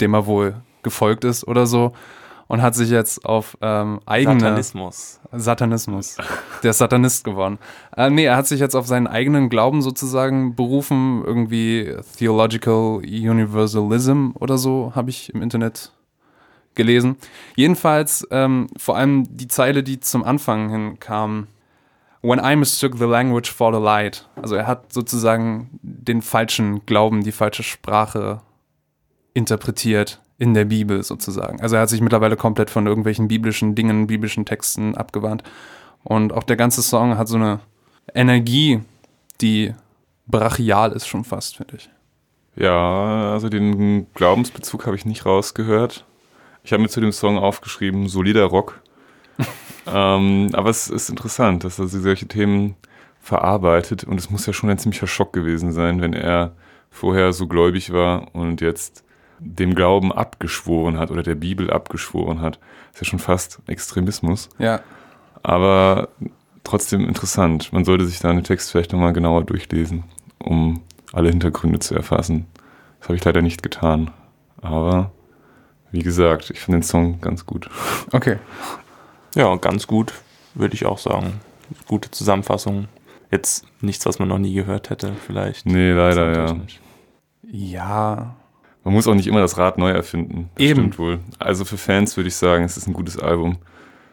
dem 0.00 0.14
er 0.14 0.26
wohl 0.26 0.62
gefolgt 0.82 1.24
ist 1.24 1.46
oder 1.46 1.66
so. 1.66 1.92
Und 2.48 2.60
hat 2.60 2.74
sich 2.74 2.90
jetzt 2.90 3.24
auf 3.24 3.56
ähm, 3.62 4.00
eigene. 4.04 4.40
Satanismus. 4.40 5.20
Satanismus. 5.32 6.16
Der 6.62 6.72
ist 6.72 6.78
Satanist 6.78 7.24
geworden. 7.24 7.58
Äh, 7.96 8.10
nee, 8.10 8.24
er 8.24 8.36
hat 8.36 8.46
sich 8.46 8.60
jetzt 8.60 8.74
auf 8.74 8.86
seinen 8.86 9.06
eigenen 9.06 9.48
Glauben 9.48 9.80
sozusagen 9.80 10.54
berufen. 10.54 11.22
Irgendwie 11.24 11.96
Theological 12.18 12.98
Universalism 12.98 14.32
oder 14.34 14.58
so, 14.58 14.92
habe 14.94 15.08
ich 15.08 15.32
im 15.32 15.40
Internet 15.40 15.92
gelesen. 16.74 17.16
Jedenfalls 17.56 18.26
ähm, 18.30 18.66
vor 18.76 18.96
allem 18.96 19.24
die 19.30 19.48
Zeile, 19.48 19.82
die 19.82 20.00
zum 20.00 20.22
Anfang 20.22 20.68
hin 20.68 21.00
kam. 21.00 21.46
When 22.22 22.38
I 22.38 22.54
mistook 22.56 22.98
the 22.98 23.04
language 23.04 23.50
for 23.50 23.72
the 23.74 23.80
light. 23.80 24.28
Also 24.40 24.54
er 24.54 24.66
hat 24.66 24.92
sozusagen 24.92 25.78
den 25.82 26.22
falschen 26.22 26.86
Glauben, 26.86 27.24
die 27.24 27.32
falsche 27.32 27.64
Sprache 27.64 28.40
interpretiert 29.34 30.20
in 30.38 30.54
der 30.54 30.64
Bibel 30.64 31.02
sozusagen. 31.02 31.60
Also 31.60 31.76
er 31.76 31.82
hat 31.82 31.88
sich 31.88 32.00
mittlerweile 32.00 32.36
komplett 32.36 32.70
von 32.70 32.86
irgendwelchen 32.86 33.28
biblischen 33.28 33.74
Dingen, 33.74 34.06
biblischen 34.06 34.44
Texten 34.44 34.96
abgewandt. 34.96 35.42
Und 36.04 36.32
auch 36.32 36.42
der 36.42 36.56
ganze 36.56 36.82
Song 36.82 37.16
hat 37.16 37.28
so 37.28 37.36
eine 37.36 37.60
Energie, 38.14 38.80
die 39.40 39.74
brachial 40.26 40.92
ist 40.92 41.06
schon 41.06 41.24
fast, 41.24 41.56
finde 41.56 41.76
ich. 41.76 41.90
Ja, 42.56 43.32
also 43.32 43.48
den 43.48 44.12
Glaubensbezug 44.14 44.86
habe 44.86 44.96
ich 44.96 45.06
nicht 45.06 45.24
rausgehört. 45.24 46.04
Ich 46.64 46.72
habe 46.72 46.82
mir 46.82 46.88
zu 46.88 47.00
dem 47.00 47.12
Song 47.12 47.38
aufgeschrieben, 47.38 48.08
solider 48.08 48.44
Rock. 48.44 48.80
Ähm, 49.86 50.50
aber 50.52 50.70
es 50.70 50.88
ist 50.88 51.08
interessant, 51.10 51.64
dass 51.64 51.78
er 51.78 51.88
solche 51.88 52.28
Themen 52.28 52.76
verarbeitet 53.20 54.04
und 54.04 54.18
es 54.18 54.30
muss 54.30 54.46
ja 54.46 54.52
schon 54.52 54.70
ein 54.70 54.78
ziemlicher 54.78 55.06
Schock 55.06 55.32
gewesen 55.32 55.72
sein, 55.72 56.00
wenn 56.00 56.12
er 56.12 56.52
vorher 56.90 57.32
so 57.32 57.46
gläubig 57.46 57.92
war 57.92 58.34
und 58.34 58.60
jetzt 58.60 59.04
dem 59.38 59.74
Glauben 59.74 60.12
abgeschworen 60.12 60.98
hat 60.98 61.10
oder 61.10 61.22
der 61.22 61.34
Bibel 61.34 61.70
abgeschworen 61.70 62.40
hat. 62.40 62.58
Das 62.92 63.00
ist 63.00 63.06
ja 63.06 63.10
schon 63.10 63.18
fast 63.18 63.60
Extremismus. 63.66 64.48
Ja. 64.58 64.80
Aber 65.42 66.08
trotzdem 66.64 67.06
interessant. 67.08 67.72
Man 67.72 67.84
sollte 67.84 68.06
sich 68.06 68.20
da 68.20 68.32
den 68.32 68.44
Text 68.44 68.70
vielleicht 68.70 68.92
nochmal 68.92 69.12
genauer 69.12 69.44
durchlesen, 69.44 70.04
um 70.38 70.82
alle 71.12 71.30
Hintergründe 71.30 71.80
zu 71.80 71.94
erfassen. 71.94 72.46
Das 73.00 73.08
habe 73.08 73.16
ich 73.16 73.24
leider 73.24 73.42
nicht 73.42 73.62
getan. 73.62 74.10
Aber 74.60 75.10
wie 75.90 76.02
gesagt, 76.02 76.50
ich 76.50 76.60
finde 76.60 76.78
den 76.78 76.84
Song 76.84 77.20
ganz 77.20 77.46
gut. 77.46 77.68
Okay. 78.12 78.38
Ja, 79.34 79.54
ganz 79.56 79.86
gut, 79.86 80.12
würde 80.54 80.74
ich 80.74 80.84
auch 80.86 80.98
sagen. 80.98 81.40
Gute 81.88 82.10
Zusammenfassung. 82.10 82.88
Jetzt 83.30 83.64
nichts, 83.80 84.04
was 84.04 84.18
man 84.18 84.28
noch 84.28 84.38
nie 84.38 84.52
gehört 84.52 84.90
hätte, 84.90 85.14
vielleicht. 85.26 85.64
Nee, 85.66 85.92
leider, 85.92 86.32
ja. 86.36 86.56
Ja. 87.50 88.36
Man 88.84 88.94
muss 88.94 89.06
auch 89.06 89.14
nicht 89.14 89.26
immer 89.26 89.40
das 89.40 89.58
Rad 89.58 89.78
neu 89.78 89.90
erfinden. 89.90 90.50
Das 90.54 90.64
Eben. 90.64 90.80
stimmt 90.80 90.98
wohl. 90.98 91.20
Also 91.38 91.64
für 91.64 91.78
Fans 91.78 92.16
würde 92.16 92.28
ich 92.28 92.36
sagen, 92.36 92.64
es 92.64 92.76
ist 92.76 92.88
ein 92.88 92.92
gutes 92.92 93.18
Album. 93.18 93.58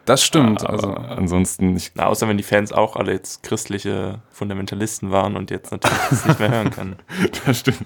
Das 0.04 0.24
stimmt. 0.24 0.62
Aber 0.64 0.72
Also, 0.72 0.94
ansonsten, 0.94 1.78
Na, 1.94 2.06
außer 2.06 2.28
wenn 2.28 2.36
die 2.36 2.42
Fans 2.42 2.72
auch 2.72 2.96
alle 2.96 3.12
jetzt 3.12 3.42
christliche 3.42 4.20
Fundamentalisten 4.30 5.10
waren 5.10 5.36
und 5.36 5.50
jetzt 5.50 5.70
natürlich 5.70 5.98
das 6.08 6.26
nicht 6.26 6.40
mehr 6.40 6.50
hören 6.50 6.70
können. 6.70 6.96
das 7.46 7.58
stimmt. 7.58 7.84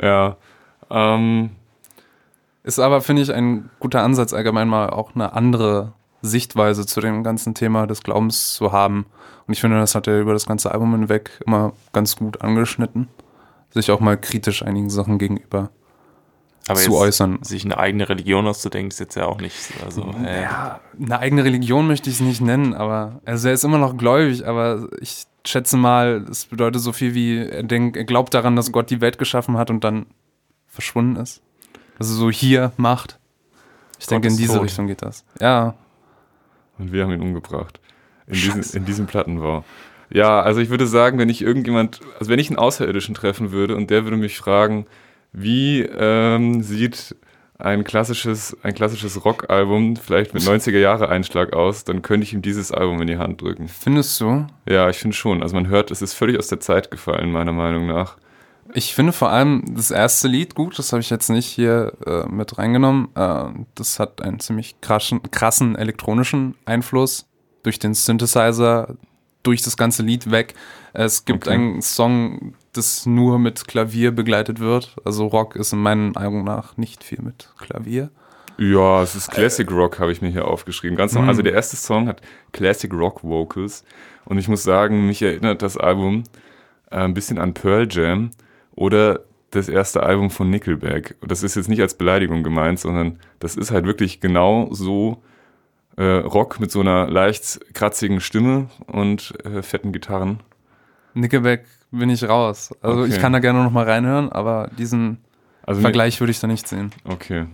Ja. 0.00 0.36
Ähm, 0.90 1.50
ist 2.62 2.78
aber, 2.78 3.00
finde 3.00 3.22
ich, 3.22 3.32
ein 3.32 3.70
guter 3.78 4.02
Ansatz, 4.02 4.32
allgemein 4.32 4.68
mal 4.68 4.90
auch 4.90 5.14
eine 5.14 5.32
andere 5.34 5.92
Sichtweise 6.24 6.86
zu 6.86 7.00
dem 7.00 7.22
ganzen 7.22 7.54
Thema 7.54 7.86
des 7.86 8.02
Glaubens 8.02 8.54
zu 8.54 8.72
haben. 8.72 9.04
Und 9.46 9.52
ich 9.52 9.60
finde, 9.60 9.78
das 9.78 9.94
hat 9.94 10.06
er 10.06 10.20
über 10.20 10.32
das 10.32 10.46
ganze 10.46 10.72
Album 10.72 10.92
hinweg 10.92 11.30
immer 11.46 11.72
ganz 11.92 12.16
gut 12.16 12.40
angeschnitten. 12.40 13.08
Sich 13.70 13.90
auch 13.90 14.00
mal 14.00 14.16
kritisch 14.16 14.62
einigen 14.62 14.88
Sachen 14.88 15.18
gegenüber 15.18 15.70
Aber 16.66 16.78
zu 16.80 16.96
äußern. 16.96 17.40
sich 17.42 17.64
eine 17.64 17.76
eigene 17.76 18.08
Religion 18.08 18.46
auszudenken, 18.46 18.88
ist 18.90 19.00
jetzt 19.00 19.16
ja 19.16 19.26
auch 19.26 19.38
nicht. 19.40 19.56
Also, 19.84 20.14
äh, 20.24 20.42
Ja, 20.42 20.80
eine 20.98 21.18
eigene 21.18 21.44
Religion 21.44 21.86
möchte 21.86 22.08
ich 22.08 22.16
es 22.16 22.22
nicht 22.22 22.40
nennen, 22.40 22.72
aber 22.72 23.20
also 23.26 23.48
er 23.48 23.54
ist 23.54 23.64
immer 23.64 23.78
noch 23.78 23.96
gläubig, 23.98 24.46
aber 24.46 24.88
ich 25.00 25.26
schätze 25.44 25.76
mal, 25.76 26.24
es 26.30 26.46
bedeutet 26.46 26.80
so 26.80 26.92
viel 26.92 27.14
wie, 27.14 27.36
er 27.36 27.64
denkt, 27.64 27.96
er 27.98 28.04
glaubt 28.04 28.32
daran, 28.32 28.56
dass 28.56 28.72
Gott 28.72 28.88
die 28.88 29.02
Welt 29.02 29.18
geschaffen 29.18 29.58
hat 29.58 29.68
und 29.70 29.84
dann 29.84 30.06
verschwunden 30.68 31.16
ist. 31.16 31.42
Also 31.98 32.14
so 32.14 32.30
hier 32.30 32.72
macht. 32.78 33.18
Ich 33.98 34.06
Gott 34.06 34.12
denke, 34.12 34.28
in 34.28 34.36
diese 34.38 34.54
tot. 34.54 34.62
Richtung 34.62 34.86
geht 34.86 35.02
das. 35.02 35.24
Ja. 35.40 35.74
Und 36.78 36.92
wir 36.92 37.02
haben 37.02 37.12
ihn 37.12 37.20
umgebracht. 37.20 37.80
In, 38.26 38.34
diesen, 38.34 38.76
in 38.76 38.84
diesem 38.84 39.06
Plattenbau. 39.06 39.64
Ja, 40.10 40.40
also 40.40 40.60
ich 40.60 40.70
würde 40.70 40.86
sagen, 40.86 41.18
wenn 41.18 41.28
ich 41.28 41.42
irgendjemand, 41.42 42.00
also 42.18 42.30
wenn 42.30 42.38
ich 42.38 42.48
einen 42.48 42.58
Außerirdischen 42.58 43.14
treffen 43.14 43.52
würde 43.52 43.76
und 43.76 43.90
der 43.90 44.04
würde 44.04 44.16
mich 44.16 44.38
fragen, 44.38 44.86
wie 45.32 45.82
ähm, 45.82 46.62
sieht 46.62 47.16
ein 47.58 47.84
klassisches, 47.84 48.56
ein 48.62 48.74
klassisches 48.74 49.24
Rockalbum 49.24 49.96
vielleicht 49.96 50.34
mit 50.34 50.42
90er-Jahre-Einschlag 50.42 51.52
aus, 51.52 51.84
dann 51.84 52.02
könnte 52.02 52.24
ich 52.24 52.32
ihm 52.32 52.42
dieses 52.42 52.72
Album 52.72 53.00
in 53.00 53.06
die 53.06 53.16
Hand 53.16 53.40
drücken. 53.40 53.68
Findest 53.68 54.20
du? 54.20 54.46
Ja, 54.68 54.88
ich 54.90 54.98
finde 54.98 55.16
schon. 55.16 55.42
Also 55.42 55.54
man 55.54 55.68
hört, 55.68 55.90
es 55.90 56.02
ist 56.02 56.14
völlig 56.14 56.38
aus 56.38 56.48
der 56.48 56.60
Zeit 56.60 56.90
gefallen, 56.90 57.30
meiner 57.32 57.52
Meinung 57.52 57.86
nach. 57.86 58.16
Ich 58.72 58.94
finde 58.94 59.12
vor 59.12 59.30
allem 59.30 59.62
das 59.76 59.90
erste 59.90 60.26
Lied 60.28 60.54
gut, 60.54 60.78
das 60.78 60.92
habe 60.92 61.00
ich 61.00 61.10
jetzt 61.10 61.28
nicht 61.28 61.46
hier 61.46 61.92
äh, 62.06 62.26
mit 62.26 62.56
reingenommen. 62.58 63.08
Äh, 63.14 63.50
das 63.74 63.98
hat 63.98 64.22
einen 64.22 64.40
ziemlich 64.40 64.80
krassen, 64.80 65.22
krassen 65.30 65.76
elektronischen 65.76 66.54
Einfluss 66.64 67.26
durch 67.62 67.78
den 67.78 67.94
Synthesizer, 67.94 68.94
durch 69.42 69.62
das 69.62 69.76
ganze 69.76 70.02
Lied 70.02 70.30
weg. 70.30 70.54
Es 70.92 71.24
gibt 71.24 71.46
Okay. 71.46 71.54
einen 71.54 71.82
Song, 71.82 72.54
das 72.72 73.06
nur 73.06 73.38
mit 73.38 73.68
Klavier 73.68 74.10
begleitet 74.12 74.60
wird. 74.60 74.96
Also 75.04 75.26
Rock 75.26 75.56
ist 75.56 75.72
in 75.72 75.80
meinen 75.80 76.16
Augen 76.16 76.44
nach 76.44 76.76
nicht 76.76 77.04
viel 77.04 77.20
mit 77.22 77.50
Klavier. 77.58 78.10
Ja, 78.56 79.02
es 79.02 79.14
ist 79.16 79.30
Classic 79.30 79.68
Rock, 79.70 79.98
habe 79.98 80.12
ich 80.12 80.22
mir 80.22 80.30
hier 80.30 80.46
aufgeschrieben. 80.46 80.96
Ganz 80.96 81.12
normal. 81.12 81.26
Mm. 81.26 81.30
Also 81.30 81.42
der 81.42 81.54
erste 81.54 81.76
Song 81.76 82.06
hat 82.08 82.22
Classic 82.52 82.92
Rock 82.92 83.22
Vocals. 83.24 83.84
Und 84.24 84.38
ich 84.38 84.48
muss 84.48 84.62
sagen, 84.62 85.06
mich 85.06 85.20
erinnert 85.22 85.60
das 85.62 85.76
Album 85.76 86.22
äh, 86.90 86.96
ein 86.98 87.14
bisschen 87.14 87.38
an 87.38 87.52
Pearl 87.52 87.88
Jam 87.90 88.30
oder 88.76 89.20
das 89.50 89.68
erste 89.68 90.02
Album 90.02 90.30
von 90.30 90.50
Nickelback. 90.50 91.16
Und 91.20 91.30
das 91.30 91.42
ist 91.42 91.54
jetzt 91.54 91.68
nicht 91.68 91.80
als 91.80 91.94
Beleidigung 91.94 92.42
gemeint, 92.42 92.80
sondern 92.80 93.18
das 93.38 93.56
ist 93.56 93.70
halt 93.70 93.86
wirklich 93.86 94.20
genau 94.20 94.68
so 94.72 95.22
äh, 95.96 96.02
Rock 96.04 96.58
mit 96.58 96.72
so 96.72 96.80
einer 96.80 97.08
leicht 97.08 97.60
kratzigen 97.72 98.20
Stimme 98.20 98.66
und 98.86 99.32
äh, 99.44 99.62
fetten 99.62 99.92
Gitarren. 99.92 100.40
Nickelback 101.14 101.66
bin 101.92 102.10
ich 102.10 102.28
raus. 102.28 102.74
Also 102.82 103.02
Okay. 103.02 103.12
ich 103.14 103.20
kann 103.20 103.32
da 103.32 103.38
gerne 103.38 103.62
noch 103.62 103.70
mal 103.70 103.84
reinhören, 103.84 104.32
aber 104.32 104.70
diesen 104.76 105.18
Also 105.62 105.80
Vergleich 105.80 106.18
würde 106.20 106.32
ich 106.32 106.40
da 106.40 106.48
nicht 106.48 106.66
sehen. 106.66 106.90
Okay. 107.04 107.46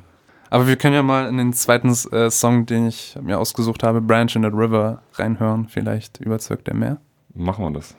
Aber 0.48 0.66
wir 0.66 0.76
können 0.76 0.94
ja 0.94 1.02
mal 1.02 1.28
in 1.28 1.36
den 1.36 1.52
zweiten 1.52 1.90
äh, 2.12 2.30
Song, 2.30 2.64
den 2.64 2.88
ich 2.88 3.16
mir 3.22 3.38
ausgesucht 3.38 3.82
habe, 3.82 4.00
Branch 4.00 4.34
in 4.34 4.42
the 4.42 4.48
River, 4.48 5.02
reinhören. 5.14 5.68
Vielleicht 5.68 6.18
überzeugt 6.20 6.66
er 6.68 6.74
mehr. 6.74 6.96
Machen 7.34 7.64
wir 7.66 7.70
das. 7.72 7.94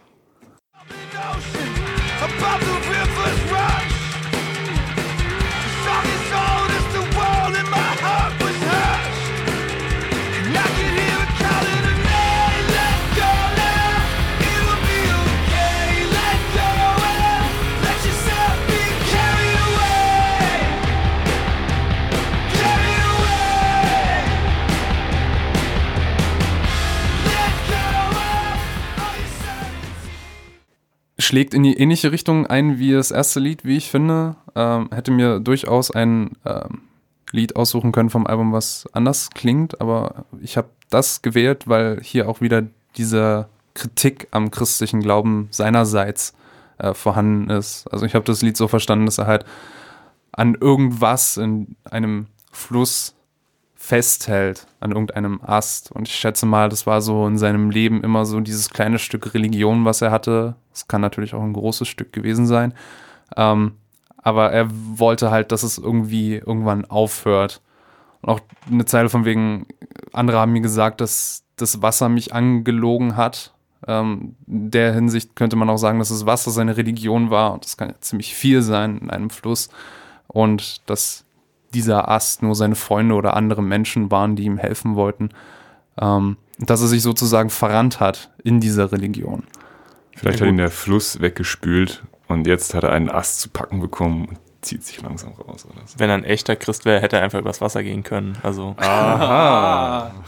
Schlägt 31.22 31.54
in 31.54 31.62
die 31.62 31.78
ähnliche 31.78 32.12
Richtung 32.12 32.48
ein 32.48 32.80
wie 32.80 32.94
das 32.94 33.12
erste 33.12 33.40
Lied, 33.40 33.64
wie 33.64 33.78
ich 33.78 33.92
finde. 33.92 34.36
Ähm, 34.56 34.90
hätte 34.92 35.12
mir 35.12 35.40
durchaus 35.40 35.92
ein 35.92 36.32
ähm, 36.46 36.82
Lied 37.32 37.56
aussuchen 37.56 37.92
können 37.92 38.10
vom 38.10 38.26
Album, 38.26 38.54
was 38.54 38.90
anders 38.92 39.30
klingt, 39.30 39.80
aber 39.80 40.26
ich 40.42 40.58
habe 40.58 40.70
das 40.90 41.22
gewählt, 41.22 41.68
weil 41.68 42.00
hier 42.02 42.28
auch 42.28 42.42
wieder 42.42 42.64
diese 42.98 43.48
Kritik 43.76 44.28
am 44.32 44.50
christlichen 44.50 45.02
Glauben 45.02 45.48
seinerseits 45.52 46.34
äh, 46.80 46.96
vorhanden 46.96 47.52
ist. 47.52 47.88
Also 47.92 48.06
ich 48.06 48.16
habe 48.16 48.26
das 48.26 48.42
Lied 48.42 48.58
so 48.58 48.68
verstanden, 48.68 49.06
dass 49.06 49.20
er 49.20 49.28
halt 49.28 49.46
an 50.32 50.56
irgendwas 50.56 51.38
in 51.38 51.76
einem 51.84 52.28
Fluss 52.52 53.16
festhält, 53.82 54.68
an 54.80 54.92
irgendeinem 54.92 55.42
Ast. 55.44 55.92
Und 55.92 56.08
ich 56.08 56.16
schätze 56.16 56.46
mal, 56.46 56.70
das 56.70 56.86
war 56.86 57.02
so 57.02 57.26
in 57.26 57.40
seinem 57.40 57.72
Leben 57.72 58.04
immer 58.04 58.26
so 58.26 58.40
dieses 58.40 58.70
kleine 58.70 59.00
Stück 59.00 59.34
Religion, 59.34 59.86
was 59.86 60.04
er 60.04 60.12
hatte. 60.12 60.56
Es 60.72 60.88
kann 60.88 61.02
natürlich 61.02 61.34
auch 61.34 61.42
ein 61.42 61.54
großes 61.54 61.88
Stück 61.88 62.14
gewesen 62.14 62.46
sein. 62.46 62.76
Ähm, 63.36 63.74
aber 64.18 64.52
er 64.52 64.68
wollte 64.70 65.32
halt, 65.32 65.52
dass 65.52 65.64
es 65.64 65.80
irgendwie 65.80 66.36
irgendwann 66.36 66.86
aufhört. 66.86 67.60
Und 68.22 68.30
auch 68.30 68.40
eine 68.72 68.86
Zeile 68.86 69.10
von 69.10 69.26
wegen, 69.26 69.66
andere 70.14 70.38
haben 70.38 70.54
mir 70.54 70.62
gesagt, 70.62 71.02
dass 71.02 71.44
das 71.56 71.82
Wasser 71.82 72.08
mich 72.08 72.36
angelogen 72.36 73.18
hat. 73.18 73.52
Ähm, 73.88 74.36
in 74.46 74.70
der 74.70 74.94
Hinsicht 74.94 75.36
könnte 75.36 75.56
man 75.56 75.72
auch 75.72 75.78
sagen, 75.78 75.98
dass 75.98 76.10
das 76.10 76.28
Wasser 76.28 76.52
seine 76.52 76.78
Religion 76.78 77.32
war. 77.32 77.52
Und 77.52 77.66
das 77.66 77.78
kann 77.78 77.90
ja 77.90 77.96
ziemlich 78.00 78.36
viel 78.36 78.62
sein 78.62 79.00
in 79.00 79.10
einem 79.10 79.32
Fluss. 79.32 79.70
Und 80.28 80.88
dass 80.88 81.26
dieser 81.74 82.10
Ast 82.10 82.44
nur 82.44 82.56
seine 82.56 82.76
Freunde 82.76 83.16
oder 83.16 83.36
andere 83.36 83.64
Menschen 83.64 84.12
waren, 84.12 84.36
die 84.36 84.44
ihm 84.44 84.58
helfen 84.58 84.96
wollten. 84.96 85.30
Ähm, 86.00 86.38
dass 86.58 86.82
er 86.82 86.88
sich 86.88 87.02
sozusagen 87.02 87.50
verrannt 87.50 88.00
hat 88.00 88.30
in 88.44 88.60
dieser 88.60 88.92
Religion. 88.92 89.44
Vielleicht 90.16 90.42
hat 90.42 90.48
ihn 90.48 90.58
der 90.58 90.70
Fluss 90.70 91.20
weggespült 91.20 92.04
und 92.28 92.46
jetzt 92.46 92.74
hat 92.74 92.84
er 92.84 92.92
einen 92.92 93.10
Ast 93.10 93.42
zu 93.42 93.50
packen 93.50 93.80
bekommen 93.80 94.26
und 94.26 94.38
zieht 94.62 94.84
sich 94.84 95.02
langsam 95.02 95.34
raus 95.34 95.66
oder 95.66 95.82
so. 95.86 96.00
Wenn 96.00 96.10
er 96.10 96.18
ein 96.18 96.24
echter 96.24 96.56
Christ 96.56 96.86
wäre, 96.86 97.02
hätte 97.02 97.18
er 97.18 97.24
einfach 97.24 97.40
übers 97.40 97.62
Wasser 97.62 97.84
gehen 97.84 98.04
können. 98.04 98.38
Also 98.44 98.76
Aha. 98.78 100.12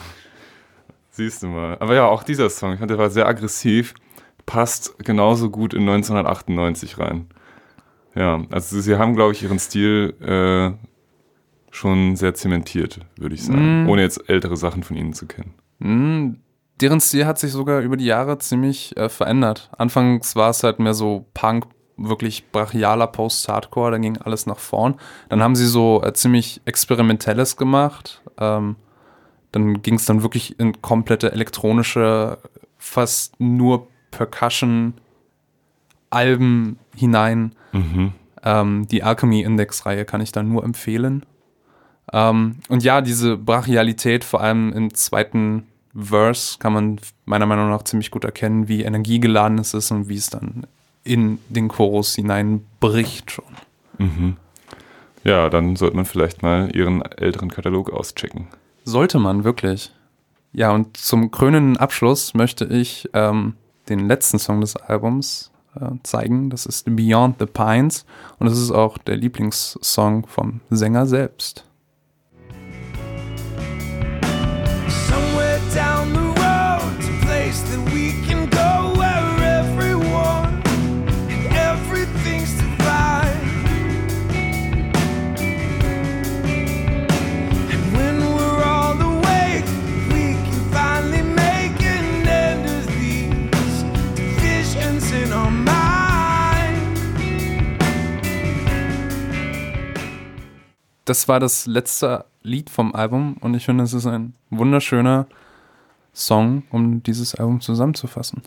Siehst 1.11 1.43
du 1.43 1.47
mal. 1.47 1.77
Aber 1.79 1.93
ja, 1.93 2.07
auch 2.07 2.23
dieser 2.23 2.49
Song, 2.49 2.73
ich 2.73 2.79
fand, 2.79 2.89
der 2.89 2.97
war 2.97 3.11
sehr 3.11 3.27
aggressiv, 3.27 3.93
passt 4.47 4.97
genauso 4.97 5.51
gut 5.51 5.75
in 5.75 5.81
1998 5.81 6.97
rein. 6.97 7.27
Ja, 8.15 8.41
also 8.49 8.81
sie 8.81 8.97
haben, 8.97 9.15
glaube 9.15 9.33
ich, 9.33 9.43
ihren 9.43 9.59
Stil 9.59 10.15
äh, 10.21 10.71
schon 11.73 12.15
sehr 12.15 12.33
zementiert, 12.35 12.99
würde 13.17 13.35
ich 13.35 13.43
sagen. 13.43 13.85
Mm. 13.85 13.89
Ohne 13.89 14.03
jetzt 14.03 14.29
ältere 14.29 14.55
Sachen 14.55 14.83
von 14.83 14.95
ihnen 14.95 15.11
zu 15.13 15.25
kennen. 15.25 15.55
Mm, 15.79 16.35
deren 16.79 17.01
Stil 17.01 17.25
hat 17.25 17.39
sich 17.39 17.51
sogar 17.51 17.81
über 17.81 17.97
die 17.97 18.05
Jahre 18.05 18.37
ziemlich 18.37 18.95
äh, 18.95 19.09
verändert. 19.09 19.71
Anfangs 19.75 20.35
war 20.35 20.51
es 20.51 20.61
halt 20.63 20.77
mehr 20.77 20.93
so 20.93 21.25
Punk, 21.33 21.65
wirklich 21.97 22.51
brachialer 22.51 23.07
Post-Hardcore, 23.07 23.89
da 23.91 23.97
ging 23.97 24.17
alles 24.17 24.45
nach 24.45 24.59
vorn. 24.59 24.93
Dann 25.29 25.41
haben 25.41 25.55
sie 25.55 25.65
so 25.65 26.03
äh, 26.03 26.13
ziemlich 26.13 26.61
Experimentelles 26.65 27.57
gemacht. 27.57 28.21
Ähm, 28.37 28.75
dann 29.51 29.81
ging 29.81 29.95
es 29.95 30.05
dann 30.05 30.21
wirklich 30.21 30.59
in 30.59 30.79
komplette 30.81 31.31
elektronische, 31.31 32.37
fast 32.77 33.39
nur 33.39 33.87
Percussion-Alben 34.11 36.77
hinein. 36.95 37.55
Mhm. 37.71 38.11
Ähm, 38.43 38.87
die 38.89 39.01
Alchemy 39.01 39.41
Index-Reihe 39.41 40.05
kann 40.05 40.21
ich 40.21 40.31
da 40.31 40.43
nur 40.43 40.63
empfehlen. 40.63 41.25
Ähm, 42.11 42.57
und 42.69 42.83
ja, 42.83 43.01
diese 43.01 43.37
Brachialität, 43.37 44.23
vor 44.23 44.41
allem 44.41 44.73
im 44.73 44.93
zweiten 44.93 45.67
Verse, 45.95 46.57
kann 46.59 46.73
man 46.73 46.99
meiner 47.25 47.45
Meinung 47.45 47.69
nach 47.69 47.83
ziemlich 47.83 48.11
gut 48.11 48.23
erkennen, 48.23 48.67
wie 48.67 48.83
energiegeladen 48.83 49.59
es 49.59 49.73
ist 49.73 49.91
und 49.91 50.09
wie 50.09 50.17
es 50.17 50.29
dann 50.29 50.67
in 51.03 51.39
den 51.49 51.67
Chorus 51.67 52.15
hineinbricht 52.15 53.31
schon. 53.31 53.45
Mhm. 53.97 54.37
Ja, 55.23 55.49
dann 55.49 55.75
sollte 55.75 55.95
man 55.95 56.05
vielleicht 56.05 56.41
mal 56.41 56.75
ihren 56.75 57.01
älteren 57.01 57.49
Katalog 57.49 57.91
auschecken. 57.91 58.47
Sollte 58.83 59.19
man 59.19 59.43
wirklich. 59.43 59.91
Ja, 60.51 60.71
und 60.71 60.97
zum 60.97 61.31
krönenden 61.31 61.77
Abschluss 61.77 62.33
möchte 62.33 62.65
ich 62.65 63.09
ähm, 63.13 63.55
den 63.89 64.07
letzten 64.07 64.39
Song 64.39 64.61
des 64.61 64.75
Albums 64.75 65.51
äh, 65.79 65.89
zeigen. 66.03 66.49
Das 66.49 66.65
ist 66.65 66.85
Beyond 66.95 67.37
the 67.39 67.45
Pines 67.45 68.05
und 68.39 68.49
das 68.49 68.59
ist 68.59 68.71
auch 68.71 68.97
der 68.97 69.17
Lieblingssong 69.17 70.27
vom 70.27 70.61
Sänger 70.69 71.07
selbst. 71.07 71.65
Das 101.05 101.27
war 101.27 101.39
das 101.39 101.65
letzte 101.65 102.25
Lied 102.41 102.69
vom 102.69 102.95
Album 102.95 103.37
und 103.39 103.53
ich 103.53 103.65
finde, 103.65 103.83
es 103.83 103.93
ist 103.93 104.05
ein 104.05 104.33
wunderschöner 104.49 105.27
Song, 106.13 106.63
um 106.69 107.01
dieses 107.03 107.35
Album 107.35 107.61
zusammenzufassen. 107.61 108.43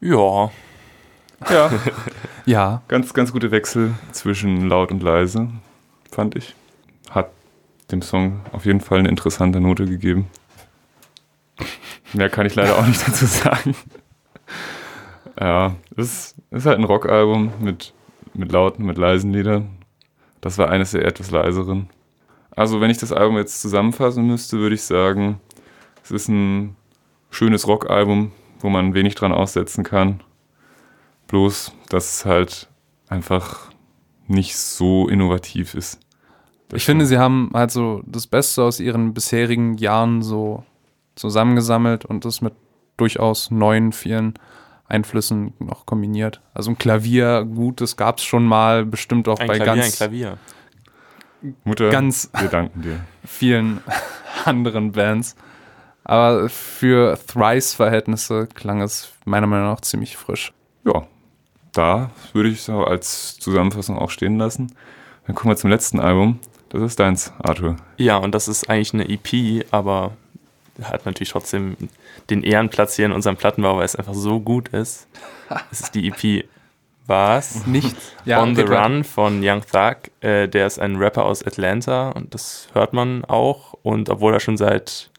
ja, 0.00 0.50
Ja, 1.50 1.70
Ja, 2.44 2.82
ganz, 2.88 3.14
ganz 3.14 3.32
gute 3.32 3.50
Wechsel 3.50 3.94
zwischen 4.10 4.68
laut 4.68 4.90
und 4.90 5.02
leise, 5.02 5.48
fand 6.10 6.36
ich. 6.36 6.54
Hat 7.10 7.30
dem 7.90 8.02
Song 8.02 8.40
auf 8.52 8.64
jeden 8.64 8.80
Fall 8.80 8.98
eine 8.98 9.08
interessante 9.08 9.60
Note 9.60 9.86
gegeben. 9.86 10.28
Mehr 12.12 12.30
kann 12.30 12.46
ich 12.46 12.54
leider 12.54 12.78
auch 12.78 12.86
nicht 12.86 13.06
dazu 13.06 13.26
sagen. 13.26 13.74
Ja, 15.38 15.76
es 15.96 16.34
ist 16.50 16.66
halt 16.66 16.78
ein 16.78 16.84
Rockalbum 16.84 17.52
mit, 17.60 17.92
mit 18.34 18.52
lauten, 18.52 18.84
mit 18.84 18.98
leisen 18.98 19.32
Liedern. 19.32 19.81
Das 20.42 20.58
war 20.58 20.68
eines 20.68 20.90
der 20.90 21.06
etwas 21.06 21.30
leiseren. 21.30 21.88
Also, 22.50 22.82
wenn 22.82 22.90
ich 22.90 22.98
das 22.98 23.12
Album 23.12 23.38
jetzt 23.38 23.62
zusammenfassen 23.62 24.26
müsste, 24.26 24.58
würde 24.58 24.74
ich 24.74 24.82
sagen, 24.82 25.40
es 26.04 26.10
ist 26.10 26.28
ein 26.28 26.76
schönes 27.30 27.66
Rockalbum, 27.66 28.32
wo 28.60 28.68
man 28.68 28.92
wenig 28.92 29.14
dran 29.14 29.32
aussetzen 29.32 29.84
kann. 29.84 30.20
Bloß, 31.28 31.72
dass 31.88 32.16
es 32.16 32.24
halt 32.26 32.68
einfach 33.08 33.70
nicht 34.26 34.56
so 34.56 35.08
innovativ 35.08 35.74
ist. 35.74 36.00
Das 36.68 36.78
ich 36.78 36.84
finde, 36.84 37.06
sie 37.06 37.18
haben 37.18 37.50
halt 37.54 37.70
so 37.70 38.02
das 38.04 38.26
Beste 38.26 38.62
aus 38.64 38.80
ihren 38.80 39.14
bisherigen 39.14 39.76
Jahren 39.78 40.22
so 40.22 40.64
zusammengesammelt 41.14 42.04
und 42.04 42.24
das 42.24 42.40
mit 42.40 42.54
durchaus 42.96 43.50
neuen, 43.50 43.92
vielen 43.92 44.34
Einflüssen 44.92 45.54
noch 45.58 45.86
kombiniert. 45.86 46.40
Also 46.54 46.70
ein 46.70 46.78
Klavier, 46.78 47.44
gut, 47.44 47.80
das 47.80 47.96
gab 47.96 48.18
es 48.18 48.24
schon 48.24 48.44
mal, 48.46 48.84
bestimmt 48.84 49.26
auch 49.28 49.40
ein 49.40 49.46
bei 49.48 49.56
Klavier, 49.56 49.72
ein 49.72 49.78
ganz 49.80 49.96
Klavier. 49.96 50.38
Mutter, 51.64 51.90
ganz- 51.90 52.30
wir 52.38 52.48
danken 52.48 52.82
dir. 52.82 53.00
vielen 53.24 53.80
anderen 54.44 54.92
Bands. 54.92 55.34
Aber 56.04 56.48
für 56.48 57.18
Thrice-Verhältnisse 57.26 58.48
klang 58.48 58.80
es 58.80 59.12
meiner 59.24 59.46
Meinung 59.46 59.66
nach 59.68 59.80
ziemlich 59.80 60.16
frisch. 60.16 60.52
Ja, 60.84 61.06
da 61.72 62.10
würde 62.32 62.48
ich 62.48 62.58
es 62.58 62.68
als 62.68 63.38
Zusammenfassung 63.38 63.96
auch 63.98 64.10
stehen 64.10 64.36
lassen. 64.38 64.74
Dann 65.26 65.36
kommen 65.36 65.52
wir 65.52 65.56
zum 65.56 65.70
letzten 65.70 66.00
Album. 66.00 66.40
Das 66.70 66.82
ist 66.82 66.98
deins, 66.98 67.32
Arthur. 67.38 67.76
Ja, 67.98 68.16
und 68.16 68.34
das 68.34 68.48
ist 68.48 68.68
eigentlich 68.68 68.94
eine 68.94 69.08
EP, 69.08 69.64
aber 69.70 70.12
hat 70.84 71.06
natürlich 71.06 71.30
trotzdem 71.30 71.76
den 72.30 72.42
Ehrenplatz 72.42 72.96
hier 72.96 73.06
in 73.06 73.12
unserem 73.12 73.36
Plattenbau, 73.36 73.76
weil 73.76 73.84
es 73.84 73.96
einfach 73.96 74.14
so 74.14 74.40
gut 74.40 74.68
ist. 74.68 75.08
Es 75.70 75.80
ist 75.80 75.94
die 75.94 76.08
EP 76.08 76.46
Was? 77.06 77.66
Nicht 77.66 77.96
On 78.26 78.56
the. 78.56 78.62
Run 78.62 79.04
von 79.04 79.40
Young 79.42 79.62
Thug. 79.70 80.10
Äh, 80.20 80.48
der 80.48 80.66
ist 80.66 80.78
ein 80.78 80.96
Rapper 80.96 81.26
aus 81.26 81.44
Atlanta 81.44 82.10
und 82.10 82.32
das 82.32 82.68
hört 82.72 82.94
man 82.94 83.24
auch. 83.24 83.74
Und 83.82 84.08
obwohl 84.08 84.32
er 84.32 84.40
schon 84.40 84.56
seit 84.56 85.10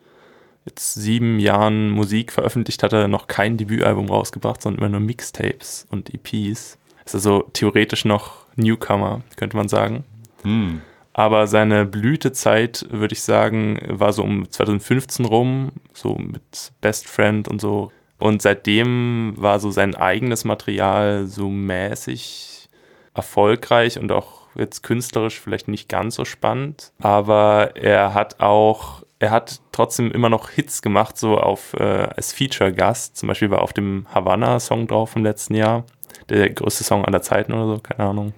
jetzt 0.66 0.96
sieben 0.96 1.40
Jahren 1.40 1.90
Musik 1.90 2.32
veröffentlicht 2.32 2.82
hat, 2.84 2.94
hat 2.94 3.00
er 3.00 3.08
noch 3.08 3.28
kein 3.28 3.58
Debütalbum 3.58 4.10
rausgebracht, 4.10 4.62
sondern 4.62 4.80
immer 4.80 4.90
nur 4.90 5.02
Mixtapes 5.02 5.88
und 5.92 6.14
EPs. 6.14 6.78
Ist 7.06 7.16
also 7.16 7.50
theoretisch 7.54 8.06
noch 8.06 8.46
Newcomer, 8.56 9.22
könnte 9.36 9.58
man 9.58 9.68
sagen. 9.68 10.04
Hm. 10.44 10.82
Aber 11.14 11.46
seine 11.48 11.86
Blütezeit, 11.86 12.88
würde 12.90 13.14
ich 13.14 13.22
sagen, 13.22 13.80
war 13.88 14.14
so 14.14 14.24
um 14.24 14.50
2015 14.50 15.26
rum, 15.26 15.72
so 15.94 16.16
mit 16.16 16.74
Best 16.82 17.08
Friend 17.08 17.48
und 17.48 17.62
so. 17.62 17.92
Und 18.18 18.42
seitdem 18.42 19.34
war 19.38 19.60
so 19.60 19.70
sein 19.70 19.96
eigenes 19.96 20.44
Material 20.44 21.28
so 21.28 21.50
mäßig 21.50 22.70
erfolgreich 23.14 24.00
und 24.00 24.12
auch 24.12 24.48
jetzt 24.56 24.82
künstlerisch 24.82 25.40
vielleicht 25.40 25.68
nicht 25.68 25.90
ganz 25.90 26.16
so 26.16 26.26
spannend. 26.26 26.94
Aber 27.00 27.76
er 27.76 28.14
hat 28.14 28.40
auch, 28.40 29.04
er 29.20 29.32
hat 29.32 29.62
trotzdem 29.72 30.12
immer 30.12 30.30
noch 30.30 30.50
Hits 30.50 30.82
gemacht, 30.82 31.18
so 31.18 31.38
auf 31.38 31.74
äh, 31.76 31.84
als 31.84 32.34
Feature-Gast. 32.34 33.18
Zum 33.18 33.28
Beispiel 33.28 33.52
war 33.52 33.62
auf 33.62 33.74
dem 33.74 34.08
Havana-Song 34.14 34.88
drauf 34.88 35.12
vom 35.12 35.24
letzten 35.24 35.56
Jahr. 35.56 35.86
Der 36.30 36.50
größte 36.50 36.84
Song 36.84 37.06
aller 37.06 37.22
Zeiten 37.22 37.54
oder 37.54 37.68
so, 37.68 37.80
keine 37.80 38.10
Ahnung. 38.10 38.34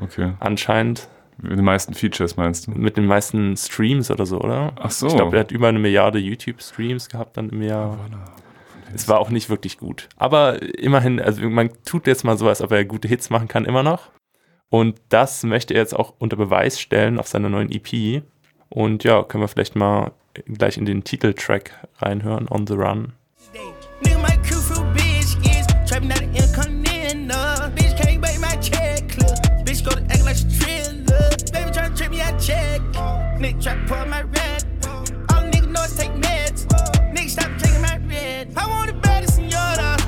Okay. 0.00 0.32
Anscheinend. 0.40 1.08
Die 1.38 1.62
meisten 1.62 1.94
Features 1.94 2.36
meinst 2.36 2.66
du? 2.66 2.72
Mit 2.72 2.96
den 2.96 3.06
meisten 3.06 3.56
Streams 3.56 4.10
oder 4.10 4.26
so, 4.26 4.40
oder? 4.40 4.72
Ach 4.80 4.90
so. 4.90 5.08
Ich 5.08 5.14
glaube, 5.16 5.36
er 5.36 5.40
hat 5.40 5.50
über 5.50 5.68
eine 5.68 5.78
Milliarde 5.78 6.18
YouTube-Streams 6.18 7.08
gehabt 7.08 7.36
dann 7.36 7.48
im 7.50 7.62
Jahr. 7.62 7.98
Es 8.94 9.08
war 9.08 9.18
auch 9.18 9.30
nicht 9.30 9.50
wirklich 9.50 9.78
gut. 9.78 10.08
Aber 10.16 10.62
immerhin, 10.78 11.20
also 11.20 11.48
man 11.48 11.70
tut 11.84 12.06
jetzt 12.06 12.24
mal 12.24 12.38
so, 12.38 12.48
als 12.48 12.62
ob 12.62 12.70
er 12.70 12.84
gute 12.84 13.08
Hits 13.08 13.30
machen 13.30 13.48
kann, 13.48 13.64
immer 13.64 13.82
noch. 13.82 14.10
Und 14.70 15.00
das 15.08 15.42
möchte 15.42 15.74
er 15.74 15.80
jetzt 15.80 15.94
auch 15.94 16.14
unter 16.18 16.36
Beweis 16.36 16.80
stellen 16.80 17.18
auf 17.18 17.28
seiner 17.28 17.48
neuen 17.48 17.70
EP. 17.70 18.22
Und 18.68 19.04
ja, 19.04 19.22
können 19.22 19.42
wir 19.42 19.48
vielleicht 19.48 19.76
mal 19.76 20.12
gleich 20.46 20.78
in 20.78 20.84
den 20.84 21.04
Titeltrack 21.04 21.88
reinhören, 21.98 22.48
On 22.50 22.66
the 22.66 22.74
Run. 22.74 23.12
Nigga, 24.02 24.33
Nigga 33.44 33.62
try 33.62 33.76
pull 33.86 34.06
my 34.06 34.22
red. 34.22 34.64
All 35.28 35.42
niggas 35.42 35.68
know 35.68 35.82
is 35.82 35.94
take 35.94 36.12
meds. 36.12 36.64
Nigga 37.12 37.28
stop 37.28 37.50
taking 37.58 37.82
my 37.82 37.98
red. 38.08 38.50
I 38.56 38.66
want 38.66 38.88
it 38.88 39.02
better, 39.02 39.26
senora. 39.26 39.98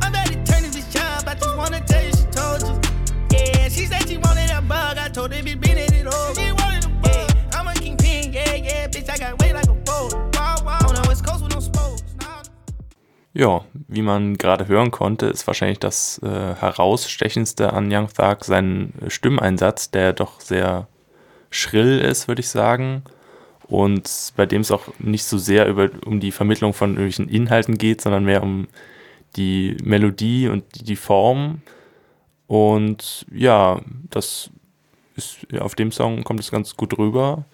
I'm 0.00 0.12
about 0.14 0.28
to 0.28 0.36
this 0.70 0.94
up. 0.94 1.26
I 1.26 1.34
just 1.34 1.56
wanna 1.56 1.80
tell 1.80 2.04
you 2.04 2.12
she 2.12 2.24
told 2.26 2.62
you. 2.62 2.80
Yeah, 3.32 3.68
she 3.68 3.86
said 3.86 4.08
she 4.08 4.18
wanted 4.18 4.52
a 4.52 4.62
bug. 4.62 4.98
I 4.98 5.08
told 5.08 5.32
her 5.32 5.42
been 5.42 5.78
in 5.78 5.92
it 5.94 6.06
over. 6.06 6.40
She 6.40 6.52
wanted 6.52 6.84
a 6.84 6.88
bug. 7.02 7.12
Yeah, 7.12 7.58
I'm 7.58 7.66
a 7.66 7.74
kingpin. 7.74 8.32
Yeah, 8.32 8.54
yeah, 8.54 8.86
bitch. 8.86 9.10
I 9.10 9.18
got 9.18 9.42
weight 9.42 9.54
like 9.54 9.66
a 9.66 9.74
boat. 9.74 10.12
The. 10.12 10.44
Ja, 13.36 13.64
wie 13.88 14.02
man 14.02 14.38
gerade 14.38 14.68
hören 14.68 14.92
konnte, 14.92 15.26
ist 15.26 15.44
wahrscheinlich 15.48 15.80
das 15.80 16.20
äh, 16.22 16.28
herausstechendste 16.28 17.72
an 17.72 17.92
Young 17.92 18.06
Thug 18.06 18.44
sein 18.44 18.92
Stimmeinsatz, 19.08 19.90
der 19.90 20.12
doch 20.12 20.40
sehr 20.40 20.86
schrill 21.54 22.00
ist, 22.00 22.28
würde 22.28 22.40
ich 22.40 22.48
sagen. 22.48 23.02
Und 23.66 24.32
bei 24.36 24.44
dem 24.44 24.60
es 24.60 24.70
auch 24.70 24.88
nicht 24.98 25.24
so 25.24 25.38
sehr 25.38 25.66
über, 25.68 25.88
um 26.04 26.20
die 26.20 26.32
Vermittlung 26.32 26.74
von 26.74 26.90
irgendwelchen 26.90 27.28
Inhalten 27.28 27.78
geht, 27.78 28.00
sondern 28.02 28.24
mehr 28.24 28.42
um 28.42 28.68
die 29.36 29.76
Melodie 29.82 30.48
und 30.48 30.64
die, 30.88 30.96
Form. 30.96 31.62
Und 32.46 33.24
ja, 33.32 33.80
das 34.10 34.50
ist 35.16 35.38
ja, 35.50 35.62
auf 35.62 35.74
dem 35.74 35.92
Song 35.92 36.24
kommt 36.24 36.40
es 36.40 36.50
ganz 36.50 36.76
gut 36.76 36.98
rüber. 36.98 37.44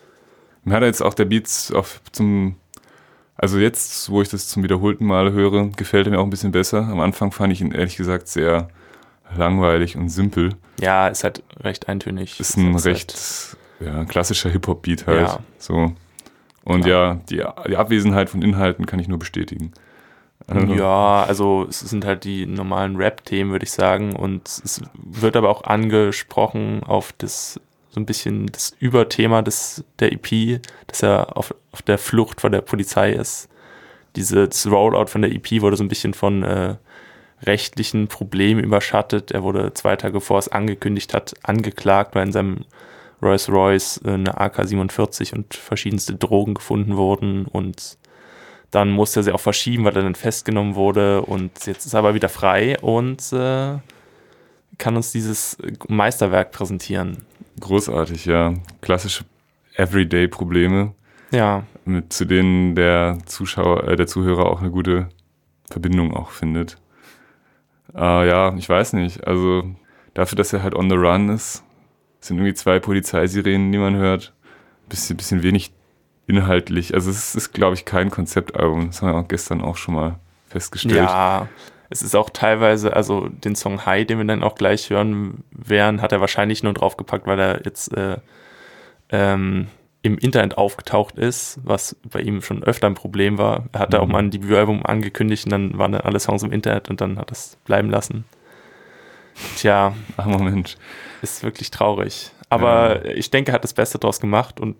Mir 0.64 0.74
hat 0.74 0.82
jetzt 0.82 1.00
auch 1.02 1.14
der 1.14 1.24
Beats 1.26 1.72
auf, 1.72 2.00
zum, 2.12 2.56
also 3.36 3.58
jetzt, 3.58 4.10
wo 4.10 4.20
ich 4.20 4.28
das 4.28 4.48
zum 4.48 4.62
wiederholten 4.62 5.06
Male 5.06 5.32
höre, 5.32 5.68
gefällt 5.70 6.06
er 6.06 6.10
mir 6.10 6.18
auch 6.18 6.24
ein 6.24 6.30
bisschen 6.30 6.52
besser. 6.52 6.88
Am 6.88 7.00
Anfang 7.00 7.32
fand 7.32 7.52
ich 7.52 7.60
ihn 7.60 7.72
ehrlich 7.72 7.96
gesagt 7.96 8.28
sehr 8.28 8.68
langweilig 9.36 9.96
und 9.96 10.08
simpel. 10.08 10.56
Ja, 10.80 11.08
ist 11.08 11.24
halt 11.24 11.42
recht 11.60 11.88
eintönig. 11.88 12.40
Ist 12.40 12.56
ein 12.56 12.74
halt- 12.74 12.84
recht 12.84 13.56
ja, 13.80 14.04
klassischer 14.04 14.50
Hip-Hop-Beat 14.50 15.06
halt. 15.06 15.28
Ja. 15.28 15.38
So. 15.58 15.92
Und 16.64 16.84
Klar. 16.84 17.20
ja, 17.28 17.54
die, 17.64 17.68
die 17.68 17.76
Abwesenheit 17.76 18.30
von 18.30 18.42
Inhalten 18.42 18.86
kann 18.86 19.00
ich 19.00 19.08
nur 19.08 19.18
bestätigen. 19.18 19.72
Also, 20.46 20.74
Ja, 20.74 21.24
also 21.24 21.66
es 21.68 21.80
sind 21.80 22.04
halt 22.04 22.24
die 22.24 22.46
normalen 22.46 22.96
Rap-Themen, 22.96 23.50
würde 23.50 23.64
ich 23.64 23.72
sagen. 23.72 24.14
Und 24.14 24.48
es 24.48 24.82
wird 24.94 25.36
aber 25.36 25.48
auch 25.48 25.64
angesprochen 25.64 26.82
auf 26.82 27.12
das 27.18 27.60
so 27.90 28.00
ein 28.00 28.06
bisschen 28.06 28.46
das 28.46 28.72
Überthema 28.78 29.42
des, 29.42 29.84
der 29.98 30.12
EP, 30.12 30.60
dass 30.86 31.02
er 31.02 31.36
auf, 31.36 31.54
auf 31.72 31.82
der 31.82 31.98
Flucht 31.98 32.40
vor 32.40 32.50
der 32.50 32.60
Polizei 32.60 33.12
ist. 33.12 33.48
Dieses 34.16 34.70
Rollout 34.70 35.06
von 35.06 35.22
der 35.22 35.32
EP 35.32 35.60
wurde 35.60 35.76
so 35.76 35.84
ein 35.84 35.88
bisschen 35.88 36.14
von 36.14 36.42
äh, 36.42 36.76
rechtlichen 37.42 38.08
Problemen 38.08 38.62
überschattet. 38.62 39.30
Er 39.32 39.42
wurde 39.42 39.72
zwei 39.74 39.96
Tage 39.96 40.14
bevor 40.14 40.38
es 40.38 40.48
angekündigt 40.48 41.14
hat, 41.14 41.34
angeklagt, 41.42 42.14
weil 42.14 42.26
in 42.26 42.32
seinem 42.32 42.64
Rolls 43.22 43.48
Royce 43.48 44.00
äh, 44.04 44.10
eine 44.10 44.38
AK-47 44.40 45.34
und 45.34 45.54
verschiedenste 45.54 46.14
Drogen 46.14 46.54
gefunden 46.54 46.96
wurden 46.96 47.46
und 47.46 47.98
dann 48.70 48.90
musste 48.90 49.20
er 49.20 49.22
sie 49.24 49.32
auch 49.32 49.40
verschieben, 49.40 49.84
weil 49.84 49.96
er 49.96 50.02
dann 50.02 50.14
festgenommen 50.14 50.74
wurde 50.74 51.22
und 51.22 51.66
jetzt 51.66 51.86
ist 51.86 51.94
er 51.94 51.98
aber 51.98 52.14
wieder 52.14 52.28
frei 52.28 52.78
und 52.80 53.32
äh, 53.32 53.78
kann 54.78 54.96
uns 54.96 55.12
dieses 55.12 55.58
Meisterwerk 55.88 56.52
präsentieren. 56.52 57.18
Großartig, 57.58 58.26
ja. 58.26 58.54
Klassische 58.80 59.24
Everyday-Probleme, 59.74 60.94
Ja, 61.30 61.64
mit 61.84 62.12
zu 62.12 62.24
denen 62.24 62.74
der 62.74 63.18
Zuschauer, 63.26 63.88
äh, 63.88 63.96
der 63.96 64.06
Zuhörer 64.06 64.46
auch 64.46 64.60
eine 64.60 64.70
gute 64.70 65.08
Verbindung 65.68 66.14
auch 66.14 66.30
findet. 66.30 66.78
Äh, 67.94 68.28
ja, 68.28 68.54
ich 68.56 68.68
weiß 68.68 68.92
nicht. 68.94 69.26
Also 69.26 69.64
dafür, 70.14 70.36
dass 70.36 70.52
er 70.52 70.62
halt 70.62 70.74
on 70.74 70.88
the 70.88 70.96
run 70.96 71.28
ist, 71.28 71.64
sind 72.20 72.38
irgendwie 72.38 72.54
zwei 72.54 72.78
Polizeisirenen, 72.78 73.72
die 73.72 73.78
man 73.78 73.96
hört. 73.96 74.32
Bisschen, 74.88 75.16
bisschen 75.16 75.42
wenig 75.42 75.72
inhaltlich. 76.26 76.94
Also 76.94 77.10
es 77.10 77.34
ist, 77.34 77.52
glaube 77.52 77.74
ich, 77.74 77.84
kein 77.84 78.10
Konzeptalbum. 78.10 78.88
Das 78.88 79.02
haben 79.02 79.12
wir 79.12 79.18
auch 79.18 79.28
gestern 79.28 79.60
auch 79.60 79.76
schon 79.76 79.94
mal 79.94 80.18
festgestellt. 80.48 80.96
ja. 80.96 81.48
Es 81.92 82.02
ist 82.02 82.14
auch 82.14 82.30
teilweise, 82.30 82.94
also 82.94 83.28
den 83.28 83.56
Song 83.56 83.84
High, 83.84 84.06
den 84.06 84.18
wir 84.18 84.24
dann 84.24 84.44
auch 84.44 84.54
gleich 84.54 84.90
hören 84.90 85.42
werden, 85.50 86.00
hat 86.00 86.12
er 86.12 86.20
wahrscheinlich 86.20 86.62
nur 86.62 86.72
draufgepackt, 86.72 87.26
weil 87.26 87.40
er 87.40 87.64
jetzt 87.64 87.92
äh, 87.96 88.18
ähm, 89.08 89.66
im 90.02 90.16
Internet 90.16 90.56
aufgetaucht 90.56 91.18
ist, 91.18 91.58
was 91.64 91.96
bei 92.08 92.20
ihm 92.20 92.42
schon 92.42 92.62
öfter 92.62 92.86
ein 92.86 92.94
Problem 92.94 93.38
war. 93.38 93.64
Er 93.72 93.80
hatte 93.80 94.00
auch 94.00 94.06
mal 94.06 94.20
ein 94.20 94.30
Debütalbum 94.30 94.86
angekündigt 94.86 95.46
und 95.46 95.50
dann 95.50 95.78
waren 95.78 95.90
dann 95.90 96.02
alle 96.02 96.20
Songs 96.20 96.44
im 96.44 96.52
Internet 96.52 96.88
und 96.90 97.00
dann 97.00 97.18
hat 97.18 97.30
er 97.30 97.32
es 97.32 97.58
bleiben 97.64 97.90
lassen. 97.90 98.24
Tja, 99.56 99.94
Ach, 100.16 100.26
Moment. 100.26 100.76
ist 101.22 101.42
wirklich 101.42 101.70
traurig. 101.70 102.30
Aber 102.48 103.04
ich 103.06 103.30
denke, 103.30 103.52
er 103.52 103.54
hat 103.54 103.64
das 103.64 103.74
Beste 103.74 103.98
draus 103.98 104.20
gemacht 104.20 104.60
und 104.60 104.76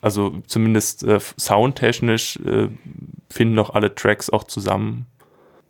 also 0.00 0.40
zumindest 0.46 1.02
äh, 1.04 1.18
soundtechnisch 1.38 2.36
äh, 2.36 2.68
finden 3.28 3.56
doch 3.56 3.70
alle 3.70 3.94
Tracks 3.94 4.30
auch 4.30 4.44
zusammen. 4.44 5.06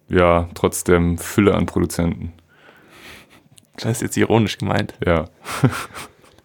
Ja, 0.09 0.49
trotz 0.55 0.85
der 0.85 1.16
Fülle 1.18 1.55
an 1.55 1.66
Produzenten. 1.66 2.33
Das 3.77 3.92
ist 3.92 4.03
jetzt 4.03 4.16
ironisch 4.16 4.59
gemeint. 4.59 4.94
Ja. 5.05 5.27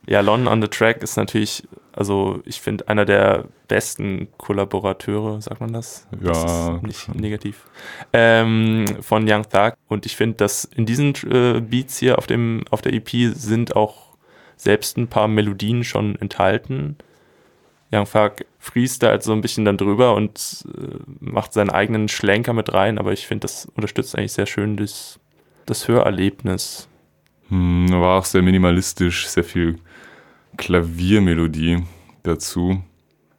Ja, 0.05 0.19
Lon 0.21 0.47
on 0.47 0.61
the 0.61 0.67
Track 0.67 1.01
ist 1.01 1.15
natürlich, 1.15 1.63
also 1.93 2.41
ich 2.45 2.59
finde, 2.61 2.87
einer 2.87 3.05
der 3.05 3.45
besten 3.67 4.27
Kollaborateure, 4.37 5.41
sagt 5.41 5.61
man 5.61 5.73
das? 5.73 6.07
das 6.11 6.21
Ja, 6.21 6.75
ist 6.75 6.83
nicht 6.83 6.99
schon. 6.99 7.17
negativ. 7.17 7.65
Ähm, 8.11 8.85
von 9.01 9.29
Young 9.29 9.43
Thug. 9.49 9.73
Und 9.87 10.05
ich 10.05 10.15
finde, 10.15 10.37
dass 10.37 10.65
in 10.65 10.85
diesen 10.85 11.13
äh, 11.31 11.61
Beats 11.61 11.97
hier 11.99 12.17
auf, 12.17 12.27
dem, 12.27 12.63
auf 12.71 12.81
der 12.81 12.93
EP 12.93 13.09
sind 13.35 13.75
auch 13.75 14.13
selbst 14.57 14.97
ein 14.97 15.07
paar 15.07 15.27
Melodien 15.27 15.83
schon 15.83 16.15
enthalten. 16.15 16.97
Young 17.93 18.05
Thug 18.05 18.45
freestylt 18.57 19.21
so 19.21 19.33
ein 19.33 19.41
bisschen 19.41 19.65
dann 19.65 19.77
drüber 19.77 20.15
und 20.15 20.65
äh, 20.75 20.97
macht 21.19 21.53
seinen 21.53 21.69
eigenen 21.69 22.07
Schlenker 22.07 22.53
mit 22.53 22.73
rein, 22.73 22.97
aber 22.97 23.13
ich 23.13 23.27
finde, 23.27 23.41
das 23.41 23.67
unterstützt 23.75 24.17
eigentlich 24.17 24.33
sehr 24.33 24.47
schön 24.47 24.77
das, 24.77 25.19
das 25.67 25.87
Hörerlebnis. 25.87 26.87
Hm, 27.49 27.87
war 27.91 28.17
auch 28.19 28.25
sehr 28.25 28.41
minimalistisch, 28.41 29.27
sehr 29.27 29.43
viel 29.43 29.75
Klaviermelodie 30.57 31.83
dazu. 32.23 32.81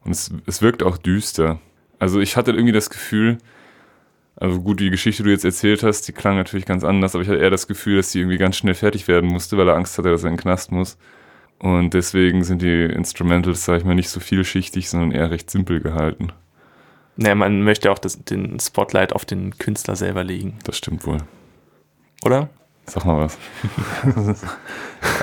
Und 0.05 0.11
es, 0.11 0.31
es 0.47 0.63
wirkt 0.63 0.83
auch 0.83 0.97
düster. 0.99 1.61
Also 1.99 2.21
ich 2.21 2.37
hatte 2.37 2.53
irgendwie 2.53 2.73
das 2.73 2.91
Gefühl, 2.91 3.39
also 4.37 4.61
gut, 4.61 4.81
die 4.81 4.91
Geschichte, 4.91 5.23
die 5.23 5.29
du 5.29 5.33
jetzt 5.33 5.45
erzählt 5.45 5.83
hast, 5.83 6.03
die 6.09 6.13
klang 6.13 6.37
natürlich 6.37 6.67
ganz 6.67 6.85
anders, 6.85 7.15
aber 7.15 7.23
ich 7.23 7.29
hatte 7.29 7.39
eher 7.39 7.51
das 7.51 7.67
Gefühl, 7.69 7.97
dass 7.97 8.11
sie 8.11 8.19
irgendwie 8.21 8.37
ganz 8.37 8.57
schnell 8.57 8.75
fertig 8.75 9.07
werden 9.09 9.31
musste, 9.31 9.57
weil 9.57 9.69
er 9.69 9.77
Angst 9.77 9.97
hatte, 9.97 10.11
dass 10.11 10.25
er 10.25 10.31
in 10.31 10.35
den 10.37 10.41
Knast 10.43 10.73
muss. 10.73 10.99
Und 11.61 11.95
deswegen 11.95 12.43
sind 12.45 12.61
die 12.61 12.85
Instrumentals, 12.85 13.65
sag 13.65 13.79
ich 13.79 13.85
mal, 13.85 13.95
nicht 13.95 14.11
so 14.11 14.21
vielschichtig, 14.21 14.91
sondern 14.91 15.13
eher 15.13 15.31
recht 15.31 15.51
simpel 15.51 15.81
gehalten. 15.81 16.33
Naja, 17.17 17.37
man 17.37 17.63
möchte 17.63 17.93
auch 17.93 17.99
das, 18.01 18.25
den 18.25 18.59
Spotlight 18.59 19.13
auf 19.13 19.25
den 19.25 19.57
Künstler 19.57 19.95
selber 19.95 20.25
legen, 20.25 20.59
Das 20.65 20.77
stimmt 20.77 21.07
wohl. 21.07 21.19
oder? 22.25 22.51
Sag 22.87 23.05
mal 23.07 23.19
was. 23.21 23.39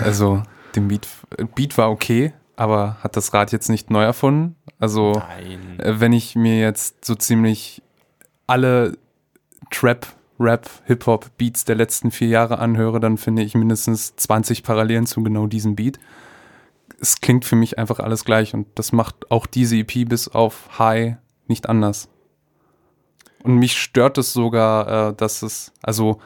Also, 0.04 0.42
dem 0.76 0.88
Beat, 0.88 1.08
Beat 1.56 1.78
war 1.78 1.92
okay, 1.92 2.34
aber 2.56 2.98
hat 3.02 3.18
das 3.18 3.34
Rad 3.34 3.52
jetzt 3.52 3.70
nicht 3.70 3.90
neu 3.90 4.04
erfunden. 4.04 4.56
Also, 4.80 5.14
Nein. 5.14 5.80
äh, 5.80 6.00
wenn 6.00 6.14
ich 6.14 6.36
mir 6.36 6.60
jetzt 6.60 7.06
so 7.06 7.16
ziemlich 7.16 7.82
alle 8.48 8.98
Trap, 9.70 10.08
Rap, 10.40 10.70
Hip-Hop 10.86 11.38
Beats 11.38 11.66
der 11.66 11.76
letzten 11.76 12.12
vier 12.12 12.28
Jahre 12.28 12.60
anhöre, 12.60 13.00
dann 13.00 13.18
finde 13.18 13.44
ich 13.44 13.54
mindestens 13.56 14.16
20 14.16 14.64
Parallelen 14.64 15.06
zu 15.06 15.24
genau 15.24 15.48
diesem 15.48 15.76
Beat. 15.76 16.00
Es 17.00 17.22
klingt 17.22 17.46
für 17.46 17.56
mich 17.56 17.78
einfach 17.78 18.00
alles 18.00 18.26
gleich 18.26 18.54
und 18.54 18.68
das 18.76 18.92
macht 18.92 19.32
auch 19.32 19.46
diese 19.46 19.78
EP 19.78 20.08
bis 20.08 20.28
auf 20.28 20.80
High 20.80 21.18
nicht 21.48 21.70
anders. 21.70 22.10
Und 23.44 23.56
mich 23.56 23.80
stört 23.80 24.18
es 24.18 24.34
sogar, 24.34 25.10
äh, 25.10 25.14
dass 25.16 25.42
es, 25.42 25.72
also 25.82 26.20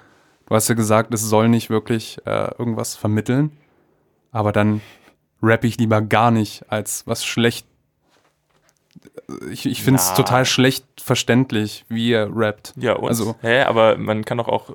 du 0.47 0.55
hast 0.55 0.67
ja 0.67 0.75
gesagt, 0.75 1.13
es 1.13 1.21
soll 1.21 1.49
nicht 1.49 1.69
wirklich 1.69 2.19
äh, 2.25 2.51
irgendwas 2.57 2.95
vermitteln, 2.95 3.51
aber 4.35 4.51
dann 4.51 4.81
rappe 5.41 5.65
ich 5.67 5.77
lieber 5.77 6.01
gar 6.01 6.29
nicht, 6.31 6.65
als 6.69 7.07
was 7.07 7.23
schlecht. 7.25 7.65
Ich, 9.51 9.65
ich 9.65 9.81
finde 9.83 9.99
es 9.99 10.13
total 10.13 10.45
schlecht 10.45 10.85
verständlich, 11.01 11.85
wie 11.89 12.11
er 12.11 12.29
rappt. 12.35 12.73
Ja, 12.77 12.93
und, 12.93 13.07
Also- 13.07 13.35
hä, 13.41 13.61
aber 13.63 13.97
man 13.97 14.23
kann 14.25 14.37
doch 14.37 14.47
auch 14.47 14.69
äh, 14.69 14.73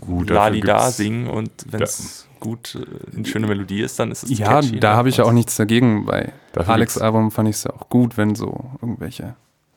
Gut, 0.00 0.30
Lali 0.30 0.60
da 0.60 0.90
singen 0.90 1.26
und 1.28 1.50
wenn 1.70 1.82
es 1.82 2.26
gut 2.40 2.76
äh, 2.76 3.16
eine 3.16 3.26
schöne 3.26 3.46
Melodie 3.46 3.80
ist, 3.80 3.98
dann 3.98 4.10
ist 4.10 4.22
es 4.24 4.38
Ja, 4.38 4.46
catchy, 4.60 4.78
da 4.80 4.90
ne? 4.92 4.96
habe 4.96 5.08
ich 5.08 5.16
ja 5.18 5.24
auch 5.24 5.32
nichts 5.32 5.56
dagegen. 5.56 6.06
Bei 6.06 6.32
Dafür 6.52 6.74
Alex 6.74 6.94
gibt's- 6.94 7.02
Album 7.04 7.30
fand 7.30 7.48
ich 7.48 7.56
es 7.56 7.64
ja 7.64 7.72
auch 7.72 7.88
gut, 7.88 8.16
wenn 8.16 8.34
so 8.34 8.70
irgendwelche 8.80 9.34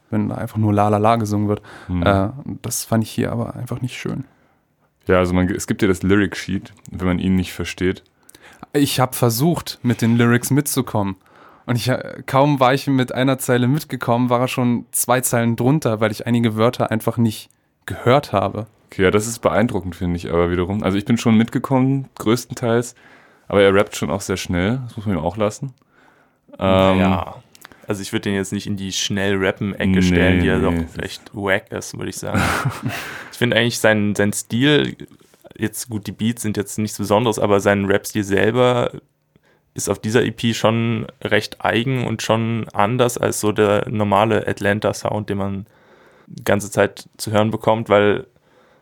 wenn 0.10 0.28
da 0.30 0.36
einfach 0.36 0.58
nur 0.58 0.74
La 0.74 0.90
La 0.90 0.98
La 0.98 1.16
gesungen 1.16 1.48
wird. 1.48 1.62
Hm. 1.88 2.04
Äh, 2.04 2.30
das 2.62 2.84
fand 2.84 3.04
ich 3.06 3.12
hier 3.12 3.32
aber 3.32 3.56
einfach 3.56 3.82
nicht 3.82 3.98
schön. 3.98 4.26
Ja, 5.08 5.18
also 5.18 5.34
man, 5.34 5.50
es 5.50 5.68
gibt 5.68 5.82
ja 5.82 5.88
das 5.88 6.04
Lyric 6.04 6.36
Sheet, 6.36 6.74
wenn 6.92 7.08
man 7.08 7.20
ihn 7.20 7.36
nicht 7.36 7.54
versteht. 7.54 8.04
Ich 8.74 9.00
habe 9.00 9.16
versucht, 9.16 9.80
mit 9.84 10.02
den 10.02 10.18
Lyrics 10.18 10.50
mitzukommen. 10.50 11.18
Und 11.66 11.76
ich, 11.76 11.90
äh, 11.90 12.24
kaum 12.26 12.60
war 12.60 12.74
ich 12.74 12.88
mit 12.88 13.14
einer 13.14 13.38
Zeile 13.38 13.68
mitgekommen, 13.68 14.30
war 14.30 14.42
er 14.42 14.48
schon 14.48 14.86
zwei 14.92 15.22
Zeilen 15.22 15.56
drunter, 15.56 16.00
weil 16.00 16.12
ich 16.12 16.26
einige 16.28 16.56
Wörter 16.56 16.92
einfach 16.92 17.18
nicht 17.18 17.50
gehört 17.86 18.34
habe. 18.34 18.68
Okay, 18.88 19.04
ja, 19.04 19.12
das 19.12 19.28
ist 19.28 19.40
beeindruckend, 19.40 19.96
finde 19.96 20.18
ich, 20.18 20.30
aber 20.30 20.52
wiederum. 20.52 20.84
Also 20.84 20.98
ich 20.98 21.06
bin 21.06 21.18
schon 21.18 21.38
mitgekommen, 21.38 22.10
größtenteils, 22.18 22.96
aber 23.48 23.62
er 23.62 23.74
rappt 23.74 23.96
schon 23.96 24.10
auch 24.10 24.22
sehr 24.22 24.38
schnell, 24.38 24.82
das 24.86 24.98
muss 24.98 25.06
man 25.06 25.16
ihm 25.16 25.24
auch 25.24 25.38
lassen. 25.38 25.74
Ähm, 26.60 27.00
ja. 27.00 27.36
Also 27.88 28.02
ich 28.02 28.12
würde 28.12 28.24
den 28.24 28.36
jetzt 28.36 28.54
nicht 28.54 28.68
in 28.68 28.78
die 28.78 28.92
schnell 28.92 29.38
rappen-Ecke 29.38 29.90
Nee, 29.90 30.02
stellen, 30.02 30.42
die 30.42 30.48
ja 30.48 30.58
nee. 30.58 30.64
doch 30.64 30.90
vielleicht 30.94 31.34
wack 31.34 31.72
ist, 31.72 31.98
würde 31.98 32.10
ich 32.10 32.18
sagen. 32.18 32.42
ich 33.32 33.38
finde 33.38 33.58
eigentlich 33.58 33.80
sein, 33.80 34.16
sein 34.16 34.34
Stil, 34.34 34.96
jetzt 35.62 35.90
gut, 35.90 36.08
die 36.08 36.12
Beats 36.12 36.42
sind 36.42 36.58
jetzt 36.58 36.78
nichts 36.78 36.98
Besonderes, 36.98 37.40
aber 37.40 37.60
sein 37.60 37.86
Rap-Stil 37.86 38.24
selber 38.24 38.92
ist 39.74 39.90
auf 39.90 40.00
dieser 40.00 40.24
EP 40.24 40.54
schon 40.54 41.08
recht 41.22 41.64
eigen 41.64 42.06
und 42.06 42.22
schon 42.22 42.68
anders 42.74 43.18
als 43.18 43.40
so 43.40 43.52
der 43.52 43.88
normale 43.90 44.48
Atlanta-Sound, 44.48 45.30
den 45.30 45.38
man 45.38 45.66
die 46.28 46.44
ganze 46.44 46.72
Zeit 46.72 47.08
zu 47.18 47.32
hören 47.32 47.52
bekommt, 47.52 47.90
weil 47.90 48.28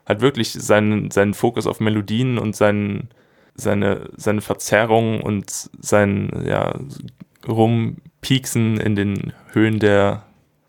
halt 0.07 0.21
wirklich 0.21 0.53
seinen, 0.53 1.11
seinen 1.11 1.35
Fokus 1.35 1.67
auf 1.67 1.79
Melodien 1.79 2.39
und 2.39 2.55
seinen, 2.55 3.09
seine, 3.53 4.09
seine 4.17 4.41
Verzerrung 4.41 5.21
und 5.21 5.69
sein 5.79 6.43
ja, 6.45 6.79
Rumpieksen 7.47 8.79
in 8.79 8.95
den 8.95 9.33
Höhen 9.51 9.79
der 9.79 10.23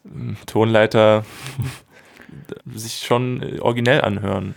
ähm, 0.04 0.36
Tonleiter 0.46 1.24
sich 2.74 2.98
schon 2.98 3.60
originell 3.60 4.02
anhören. 4.02 4.54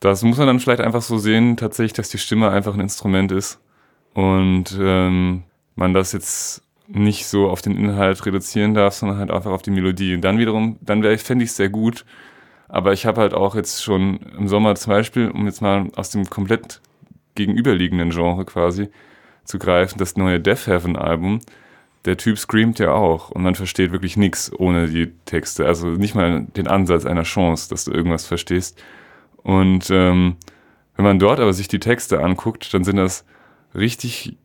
Das 0.00 0.22
muss 0.22 0.38
man 0.38 0.46
dann 0.46 0.60
vielleicht 0.60 0.80
einfach 0.80 1.02
so 1.02 1.18
sehen, 1.18 1.56
tatsächlich, 1.56 1.94
dass 1.94 2.10
die 2.10 2.18
Stimme 2.18 2.50
einfach 2.50 2.74
ein 2.74 2.80
Instrument 2.80 3.32
ist 3.32 3.60
und 4.14 4.76
ähm, 4.78 5.42
man 5.74 5.94
das 5.94 6.12
jetzt 6.12 6.62
nicht 6.88 7.26
so 7.26 7.48
auf 7.48 7.62
den 7.62 7.76
Inhalt 7.76 8.24
reduzieren 8.24 8.74
darf, 8.74 8.94
sondern 8.94 9.18
halt 9.18 9.30
einfach 9.30 9.50
auf 9.50 9.62
die 9.62 9.70
Melodie. 9.70 10.14
Und 10.14 10.22
dann 10.22 10.38
wiederum, 10.38 10.78
dann 10.80 11.02
fände 11.18 11.44
ich 11.44 11.50
es 11.50 11.56
sehr 11.56 11.68
gut. 11.68 12.04
Aber 12.68 12.92
ich 12.92 13.06
habe 13.06 13.20
halt 13.20 13.34
auch 13.34 13.54
jetzt 13.54 13.82
schon 13.82 14.18
im 14.38 14.48
Sommer 14.48 14.74
zum 14.74 14.90
Beispiel, 14.90 15.30
um 15.30 15.46
jetzt 15.46 15.62
mal 15.62 15.88
aus 15.96 16.10
dem 16.10 16.28
komplett 16.28 16.80
gegenüberliegenden 17.34 18.10
Genre 18.10 18.44
quasi 18.44 18.88
zu 19.44 19.58
greifen, 19.58 19.98
das 19.98 20.16
neue 20.16 20.40
Death 20.40 20.66
Heaven 20.66 20.96
Album. 20.96 21.40
Der 22.04 22.16
Typ 22.16 22.38
screamt 22.38 22.78
ja 22.78 22.92
auch 22.92 23.30
und 23.30 23.42
man 23.42 23.54
versteht 23.54 23.92
wirklich 23.92 24.16
nichts 24.16 24.52
ohne 24.56 24.88
die 24.88 25.12
Texte. 25.24 25.66
Also 25.66 25.88
nicht 25.88 26.14
mal 26.14 26.46
den 26.56 26.68
Ansatz 26.68 27.04
einer 27.04 27.24
Chance, 27.24 27.68
dass 27.68 27.84
du 27.84 27.92
irgendwas 27.92 28.26
verstehst. 28.26 28.82
Und 29.46 29.90
ähm, 29.90 30.34
wenn 30.96 31.04
man 31.04 31.20
dort 31.20 31.38
aber 31.38 31.52
sich 31.52 31.68
die 31.68 31.78
Texte 31.78 32.20
anguckt, 32.20 32.74
dann 32.74 32.82
sind 32.82 32.96
das 32.96 33.24
richtig, 33.76 34.36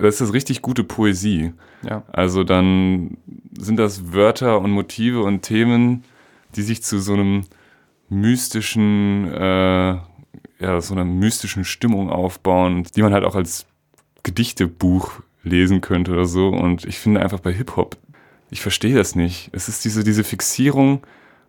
das 0.00 0.20
ist 0.20 0.32
richtig 0.32 0.62
gute 0.62 0.84
Poesie. 0.84 1.54
Ja. 1.82 2.04
Also 2.12 2.44
dann 2.44 3.16
sind 3.58 3.78
das 3.78 4.12
Wörter 4.12 4.60
und 4.60 4.70
Motive 4.70 5.22
und 5.22 5.42
Themen, 5.42 6.04
die 6.54 6.62
sich 6.62 6.84
zu 6.84 7.00
so 7.00 7.14
einem 7.14 7.46
mystischen, 8.10 9.26
äh, 9.32 9.96
ja, 10.60 10.80
so 10.80 10.94
einer 10.94 11.04
mystischen 11.04 11.64
Stimmung 11.64 12.08
aufbauen, 12.08 12.86
die 12.94 13.02
man 13.02 13.12
halt 13.12 13.24
auch 13.24 13.34
als 13.34 13.66
Gedichtebuch 14.22 15.14
lesen 15.42 15.80
könnte 15.80 16.12
oder 16.12 16.26
so. 16.26 16.50
Und 16.50 16.84
ich 16.84 17.00
finde 17.00 17.22
einfach 17.22 17.40
bei 17.40 17.52
Hip-Hop, 17.52 17.96
ich 18.50 18.60
verstehe 18.60 18.94
das 18.94 19.16
nicht. 19.16 19.50
Es 19.50 19.66
ist 19.66 19.84
diese, 19.84 20.04
diese 20.04 20.22
Fixierung 20.22 21.04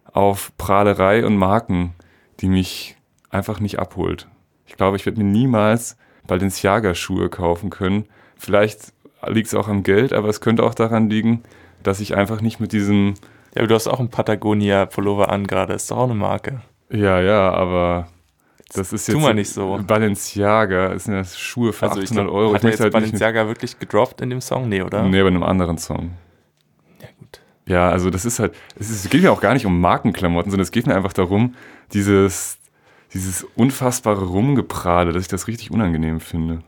auf 0.06 0.52
Prahlerei 0.58 1.24
und 1.24 1.38
Marken, 1.38 1.94
die 2.44 2.50
mich 2.50 2.98
einfach 3.30 3.62
nicht 3.62 3.80
abholt. 3.80 4.28
Ich 4.68 4.76
glaube, 4.76 4.98
ich 4.98 5.06
werde 5.06 5.18
mir 5.24 5.30
niemals 5.30 5.98
Balenciaga-Schuhe 6.28 7.30
kaufen 7.30 7.70
können. 7.70 8.06
Vielleicht 8.38 8.92
liegt 9.28 9.48
es 9.48 9.56
auch 9.56 9.70
am 9.70 9.84
Geld, 9.84 10.12
aber 10.12 10.28
es 10.28 10.42
könnte 10.42 10.64
auch 10.64 10.74
daran 10.76 11.10
liegen, 11.10 11.44
dass 11.84 12.02
ich 12.02 12.16
einfach 12.16 12.42
nicht 12.42 12.60
mit 12.60 12.74
diesem, 12.74 13.14
Ja, 13.56 13.62
aber 13.62 13.68
du 13.68 13.76
hast 13.76 13.88
auch 13.88 14.00
einen 14.00 14.10
Patagonia-Pullover 14.10 15.30
an 15.30 15.48
gerade, 15.48 15.74
ist 15.74 15.90
doch 15.90 15.98
auch 15.98 16.04
eine 16.04 16.16
Marke. 16.16 16.62
ja, 16.92 17.22
ja, 17.22 17.50
aber 17.52 18.10
das 18.74 18.92
ist 18.92 19.08
jetzt 19.08 19.16
Tu 19.16 19.22
mal 19.22 19.34
nicht 19.34 19.50
so. 19.52 19.80
Balenciaga, 19.88 20.90
das 20.90 21.06
sind 21.06 21.14
ja 21.14 21.24
Schuhe 21.24 21.72
für 21.72 21.88
Also 21.88 22.02
ich 22.02 22.10
800 22.10 22.26
glaub, 22.26 22.36
Euro. 22.36 22.54
Hat 22.56 22.64
Ich 22.66 22.70
jetzt 22.72 22.80
halt 22.82 22.92
Balenciaga 22.92 23.48
wirklich 23.48 23.80
gedroppt 23.80 24.20
in 24.22 24.32
dem 24.32 24.42
Song? 24.42 24.68
Nee, 24.68 24.82
oder? 24.82 25.04
nee, 25.04 25.22
bei 25.22 25.28
einem 25.28 25.44
anderen 25.44 25.78
Song. 25.78 26.12
Ja, 27.66 27.90
also 27.90 28.10
das 28.10 28.26
ist 28.26 28.40
halt, 28.40 28.54
es, 28.78 28.90
ist, 28.90 29.06
es 29.06 29.10
geht 29.10 29.22
mir 29.22 29.32
auch 29.32 29.42
gar 29.42 29.54
nicht 29.54 29.66
um 29.66 29.80
Markenklamotten, 29.80 30.52
sondern 30.52 30.64
es 30.64 30.72
geht 30.72 30.86
mir 30.86 30.96
einfach 30.96 31.14
darum, 31.14 31.56
dieses, 31.94 32.58
dieses 33.14 33.46
unfassbare 33.56 34.26
Rumgeprahle, 34.26 35.14
dass 35.14 35.22
ich 35.22 35.30
das 35.30 35.48
richtig 35.48 35.72
unangenehm 35.72 36.20
finde. 36.20 36.60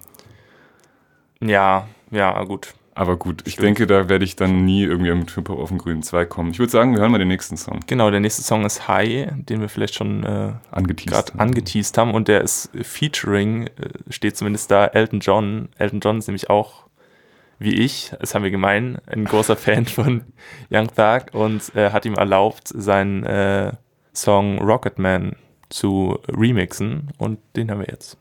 Ja, 1.42 1.88
ja, 2.12 2.44
gut. 2.44 2.74
Aber 2.98 3.18
gut, 3.18 3.42
ich 3.46 3.54
Stimmt. 3.54 3.66
denke, 3.66 3.88
da 3.88 4.08
werde 4.08 4.24
ich 4.24 4.38
dann 4.38 4.64
nie 4.64 4.84
irgendwie 4.84 5.14
mit 5.14 5.30
Hip-Hop 5.32 5.60
auf 5.60 5.68
den 5.68 5.80
grünen 5.80 6.02
Zweig 6.02 6.30
kommen. 6.30 6.52
Ich 6.52 6.60
würde 6.60 6.72
sagen, 6.72 6.94
wir 6.94 7.02
hören 7.02 7.12
mal 7.12 7.18
den 7.18 7.28
nächsten 7.28 7.58
Song. 7.58 7.82
Genau, 7.88 8.10
der 8.10 8.22
nächste 8.22 8.42
Song 8.42 8.64
ist 8.66 8.88
High, 8.88 9.34
den 9.34 9.60
wir 9.60 9.68
vielleicht 9.68 9.96
schon 9.96 10.24
äh, 10.24 10.54
Angeteased. 10.72 11.34
gerade 11.34 11.40
angeteased 11.40 11.98
haben 11.98 12.14
und 12.14 12.30
der 12.30 12.40
ist 12.40 12.70
featuring, 12.84 13.68
äh, 13.68 13.72
steht 14.10 14.38
zumindest 14.38 14.72
da, 14.72 14.86
Elton 14.86 15.20
John. 15.20 15.68
Elton 15.78 16.00
John 16.00 16.20
ist 16.20 16.28
nämlich 16.28 16.50
auch, 16.50 16.85
wie 17.60 17.76
ich, 17.76 18.12
das 18.20 18.36
haben 18.36 18.44
wir 18.44 18.52
gemein, 18.52 18.98
ein 19.06 19.26
großer 19.26 19.56
Fan 19.56 19.86
von 19.86 20.24
Young 20.70 20.88
Thug 20.88 21.34
und 21.34 21.76
äh, 21.76 21.91
hat 21.91 22.06
ihm 22.06 22.15
erlaubt, 22.15 22.68
seinen 22.68 23.24
äh, 23.24 23.72
Song 24.13 24.60
Rocketman 24.60 25.36
zu 25.70 26.20
remixen 26.28 27.12
und 27.18 27.39
den 27.56 27.72
haben 27.72 27.80
wir 27.80 27.88
jetzt. 27.88 28.18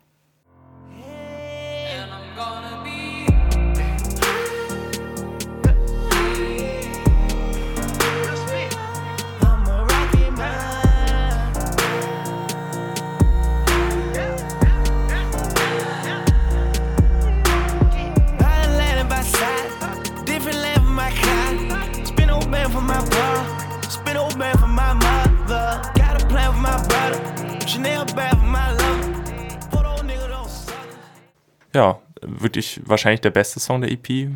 Ja, 31.75 31.99
wirklich 32.23 32.81
wahrscheinlich 32.87 33.21
der 33.21 33.31
beste 33.31 33.59
Song 33.59 33.81
der 33.81 33.91
EP, 33.91 34.31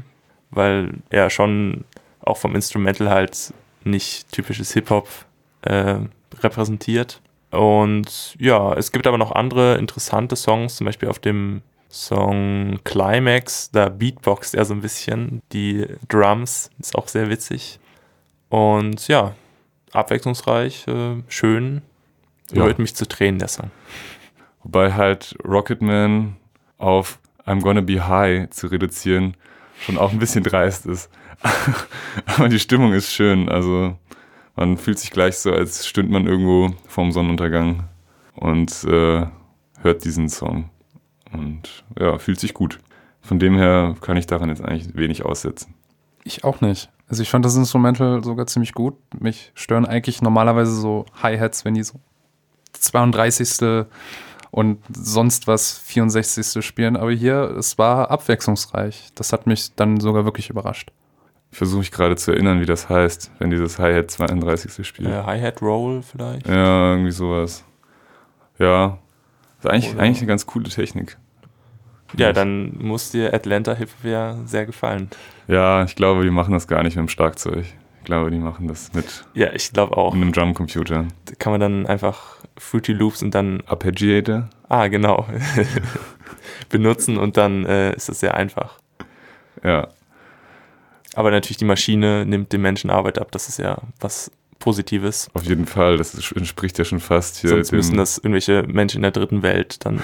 weil 0.50 0.94
er 1.10 1.30
schon 1.30 1.84
auch 2.20 2.36
vom 2.36 2.54
Instrumental 2.54 3.08
halt 3.08 3.54
nicht 3.84 4.30
typisches 4.32 4.72
Hip-Hop 4.72 5.08
äh, 5.62 6.00
repräsentiert. 6.40 7.20
Und 7.50 8.34
ja, 8.38 8.74
es 8.74 8.92
gibt 8.92 9.06
aber 9.06 9.18
noch 9.18 9.32
andere 9.32 9.78
interessante 9.78 10.36
Songs, 10.36 10.76
zum 10.76 10.84
Beispiel 10.86 11.08
auf 11.08 11.18
dem 11.18 11.62
Song 11.88 12.80
Climax, 12.84 13.70
da 13.70 13.88
beatboxt 13.88 14.54
er 14.54 14.64
so 14.64 14.74
ein 14.74 14.82
bisschen. 14.82 15.40
Die 15.52 15.86
Drums 16.08 16.70
ist 16.78 16.94
auch 16.96 17.08
sehr 17.08 17.30
witzig. 17.30 17.78
Und 18.50 19.08
ja, 19.08 19.34
abwechslungsreich, 19.92 20.86
äh, 20.86 21.22
schön. 21.28 21.82
Ja. 22.52 22.64
Rührt 22.64 22.78
mich 22.78 22.94
zu 22.94 23.06
Tränen, 23.06 23.38
der 23.38 23.48
Song. 23.48 23.70
Wobei 24.62 24.94
halt 24.94 25.36
Rocketman 25.44 26.36
auf 26.78 27.18
I'm 27.46 27.60
Gonna 27.60 27.80
Be 27.80 28.06
High 28.06 28.50
zu 28.50 28.66
reduzieren 28.68 29.36
schon 29.80 29.98
auch 29.98 30.12
ein 30.12 30.18
bisschen 30.18 30.44
dreist 30.44 30.86
ist. 30.86 31.10
Aber 32.26 32.48
die 32.48 32.58
Stimmung 32.58 32.92
ist 32.92 33.12
schön. 33.12 33.48
Also 33.48 33.96
man 34.56 34.76
fühlt 34.76 34.98
sich 34.98 35.10
gleich 35.10 35.38
so, 35.38 35.52
als 35.52 35.86
stünde 35.86 36.12
man 36.12 36.26
irgendwo 36.26 36.74
vorm 36.86 37.12
Sonnenuntergang 37.12 37.84
und 38.34 38.84
äh, 38.84 39.26
hört 39.80 40.04
diesen 40.04 40.28
Song. 40.28 40.70
Und 41.32 41.84
ja, 41.98 42.18
fühlt 42.18 42.40
sich 42.40 42.54
gut. 42.54 42.80
Von 43.20 43.38
dem 43.38 43.56
her 43.56 43.94
kann 44.00 44.16
ich 44.16 44.26
daran 44.26 44.48
jetzt 44.48 44.62
eigentlich 44.62 44.96
wenig 44.96 45.24
aussetzen. 45.24 45.74
Ich 46.24 46.44
auch 46.44 46.60
nicht. 46.60 46.90
Also 47.08 47.22
ich 47.22 47.30
fand 47.30 47.44
das 47.44 47.56
Instrumental 47.56 48.22
sogar 48.24 48.46
ziemlich 48.46 48.72
gut. 48.72 48.94
Mich 49.18 49.52
stören 49.54 49.86
eigentlich 49.86 50.22
normalerweise 50.22 50.72
so 50.72 51.06
Hi-Hats, 51.22 51.64
wenn 51.64 51.74
die 51.74 51.82
so 51.82 52.00
32. 52.72 53.86
und 54.50 54.78
sonst 54.92 55.46
was 55.46 55.78
64. 55.78 56.64
spielen. 56.64 56.96
Aber 56.96 57.12
hier, 57.12 57.54
es 57.58 57.78
war 57.78 58.10
abwechslungsreich. 58.10 59.10
Das 59.14 59.32
hat 59.32 59.46
mich 59.46 59.74
dann 59.74 60.00
sogar 60.00 60.24
wirklich 60.24 60.48
überrascht. 60.50 60.90
Versuche 61.50 61.82
ich 61.82 61.90
gerade 61.90 62.16
zu 62.16 62.30
erinnern, 62.32 62.60
wie 62.60 62.66
das 62.66 62.88
heißt, 62.88 63.30
wenn 63.38 63.50
dieses 63.50 63.78
Hi-Hat 63.78 64.10
32. 64.10 64.86
spielt. 64.86 65.08
Äh, 65.08 65.22
Hi-Hat 65.22 65.62
Roll 65.62 66.02
vielleicht. 66.02 66.46
Ja, 66.46 66.92
irgendwie 66.92 67.10
sowas. 67.10 67.64
Ja, 68.58 68.98
ist 69.58 69.66
eigentlich, 69.66 69.94
Oder- 69.94 70.02
eigentlich 70.02 70.18
eine 70.18 70.26
ganz 70.28 70.46
coole 70.46 70.68
Technik. 70.68 71.16
Ja, 72.16 72.32
dann 72.32 72.76
muss 72.78 73.10
dir 73.10 73.34
Atlanta 73.34 73.74
Hip 73.74 73.90
ja 74.02 74.36
sehr 74.46 74.64
gefallen. 74.64 75.10
Ja, 75.46 75.84
ich 75.84 75.94
glaube, 75.94 76.22
die 76.22 76.30
machen 76.30 76.52
das 76.54 76.66
gar 76.66 76.82
nicht 76.82 76.96
mit 76.96 77.02
dem 77.06 77.08
Schlagzeug. 77.10 77.66
Ich 77.98 78.04
glaube, 78.04 78.30
die 78.30 78.38
machen 78.38 78.66
das 78.66 78.94
mit 78.94 79.26
Ja, 79.34 79.52
ich 79.52 79.72
glaube 79.74 79.94
auch. 79.96 80.14
einem 80.14 80.32
Drumcomputer. 80.32 81.06
Kann 81.38 81.52
man 81.52 81.60
dann 81.60 81.86
einfach 81.86 82.37
Fruity 82.58 82.92
Loops 82.92 83.22
und 83.22 83.34
dann, 83.34 83.62
Arpeggiator? 83.66 84.48
ah, 84.68 84.88
genau, 84.88 85.26
benutzen 86.68 87.16
und 87.16 87.36
dann 87.36 87.64
äh, 87.64 87.94
ist 87.94 88.08
das 88.08 88.20
sehr 88.20 88.34
einfach. 88.34 88.78
Ja. 89.62 89.88
Aber 91.14 91.30
natürlich, 91.30 91.56
die 91.56 91.64
Maschine 91.64 92.24
nimmt 92.26 92.52
dem 92.52 92.62
Menschen 92.62 92.90
Arbeit 92.90 93.18
ab. 93.18 93.32
Das 93.32 93.48
ist 93.48 93.58
ja 93.58 93.78
was 93.98 94.30
Positives. 94.58 95.28
Auf 95.34 95.44
jeden 95.44 95.66
Fall, 95.66 95.96
das 95.96 96.14
entspricht 96.32 96.78
ja 96.78 96.84
schon 96.84 97.00
fast 97.00 97.38
hier 97.38 97.50
Sonst 97.50 97.72
müssen 97.72 97.96
das 97.96 98.18
irgendwelche 98.18 98.64
Menschen 98.64 98.98
in 98.98 99.02
der 99.02 99.12
dritten 99.12 99.42
Welt 99.42 99.84
dann, 99.84 100.00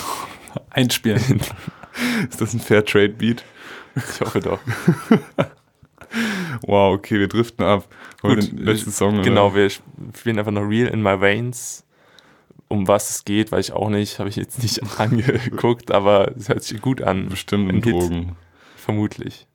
Einspielen. 0.70 1.40
Ist 2.28 2.40
das 2.40 2.54
ein 2.54 2.60
Fair 2.60 2.84
Trade 2.84 3.10
Beat? 3.10 3.44
ich 3.96 4.20
hoffe 4.20 4.40
doch. 4.40 4.60
Wow, 6.62 6.94
okay, 6.94 7.18
wir 7.18 7.28
driften 7.28 7.64
ab. 7.64 7.86
Wir 8.22 8.34
Gut, 8.34 8.50
den 8.50 8.58
letzten 8.58 8.90
Song 8.90 9.14
oder? 9.14 9.22
Genau, 9.22 9.54
wir 9.54 9.70
spielen 9.70 10.38
einfach 10.38 10.52
noch 10.52 10.62
Real 10.68 10.88
in 10.88 11.02
My 11.02 11.20
Veins. 11.20 11.84
Um 12.68 12.86
was 12.86 13.10
es 13.10 13.24
geht, 13.24 13.50
weiß 13.50 13.68
ich 13.68 13.72
auch 13.74 13.88
nicht, 13.88 14.20
habe 14.20 14.28
ich 14.28 14.36
jetzt 14.36 14.62
nicht 14.62 14.80
angeguckt, 15.00 15.90
aber 15.90 16.32
es 16.36 16.48
hört 16.48 16.62
sich 16.62 16.80
gut 16.80 17.02
an. 17.02 17.28
Bestimmt 17.28 17.72
um. 17.72 17.80
Drogen. 17.80 18.36
Vermutlich. 18.76 19.46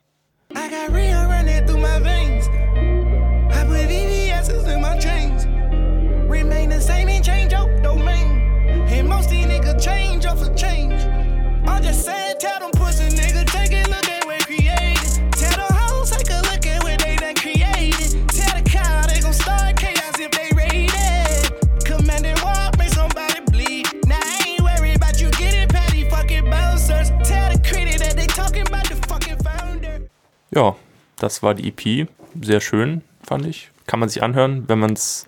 Ja, 30.56 30.76
das 31.18 31.44
war 31.44 31.54
die 31.54 31.68
EP. 31.68 32.08
Sehr 32.42 32.62
schön, 32.62 33.02
fand 33.24 33.46
ich. 33.46 33.72
Kann 33.86 34.00
man 34.00 34.10
sich 34.10 34.24
anhören. 34.24 34.68
Wenn 34.68 34.80
man 34.80 34.94
es 34.94 35.28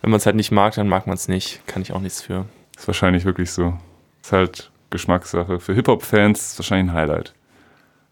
wenn 0.00 0.10
man's 0.10 0.26
halt 0.26 0.36
nicht 0.36 0.50
mag, 0.50 0.74
dann 0.74 0.88
mag 0.88 1.06
man 1.06 1.14
es 1.14 1.28
nicht. 1.28 1.66
Kann 1.66 1.82
ich 1.82 1.92
auch 1.92 2.00
nichts 2.00 2.22
für. 2.22 2.46
Ist 2.76 2.86
wahrscheinlich 2.86 3.24
wirklich 3.24 3.50
so. 3.50 3.74
Ist 4.22 4.32
halt 4.32 4.70
Geschmackssache. 4.90 5.60
Für 5.60 5.74
Hip-Hop-Fans 5.74 6.40
ist 6.40 6.52
es 6.52 6.58
wahrscheinlich 6.58 6.92
ein 6.92 6.96
Highlight. 6.96 7.34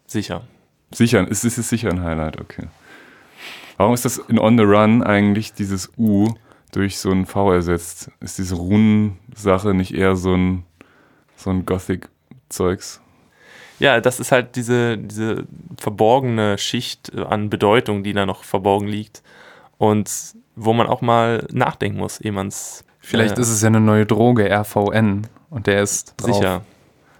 Sicher. 0.05 0.43
Sicher, 0.91 1.23
es 1.29 1.43
ist, 1.43 1.53
es 1.53 1.57
ist 1.59 1.69
sicher 1.69 1.89
ein 1.89 2.03
Highlight, 2.03 2.39
okay. 2.39 2.67
Warum 3.77 3.93
ist 3.93 4.05
das 4.05 4.17
in 4.17 4.39
On 4.39 4.57
the 4.57 4.63
Run 4.63 5.03
eigentlich 5.03 5.53
dieses 5.53 5.91
U 5.97 6.33
durch 6.71 6.97
so 6.97 7.11
ein 7.11 7.25
V 7.25 7.53
ersetzt? 7.53 8.11
Ist 8.19 8.37
diese 8.37 8.55
Runen-Sache 8.55 9.73
nicht 9.73 9.93
eher 9.93 10.15
so 10.15 10.35
ein, 10.35 10.65
so 11.35 11.49
ein 11.49 11.65
Gothic-Zeugs? 11.65 13.01
Ja, 13.79 14.01
das 14.01 14.19
ist 14.19 14.31
halt 14.31 14.55
diese, 14.55 14.97
diese 14.97 15.45
verborgene 15.77 16.57
Schicht 16.57 17.11
äh, 17.15 17.21
an 17.21 17.49
Bedeutung, 17.49 18.03
die 18.03 18.13
da 18.13 18.25
noch 18.25 18.43
verborgen 18.43 18.87
liegt. 18.87 19.23
Und 19.77 20.11
wo 20.55 20.73
man 20.73 20.87
auch 20.87 21.01
mal 21.01 21.47
nachdenken 21.51 21.97
muss, 21.97 22.19
ehe 22.19 22.33
man 22.33 22.47
es. 22.47 22.83
Vielleicht 22.99 23.37
äh, 23.37 23.41
ist 23.41 23.49
es 23.49 23.61
ja 23.61 23.67
eine 23.67 23.79
neue 23.79 24.05
Droge, 24.05 24.49
RVN. 24.51 25.27
Und 25.49 25.67
der 25.67 25.81
ist 25.81 26.13
drauf. 26.17 26.35
sicher. 26.35 26.61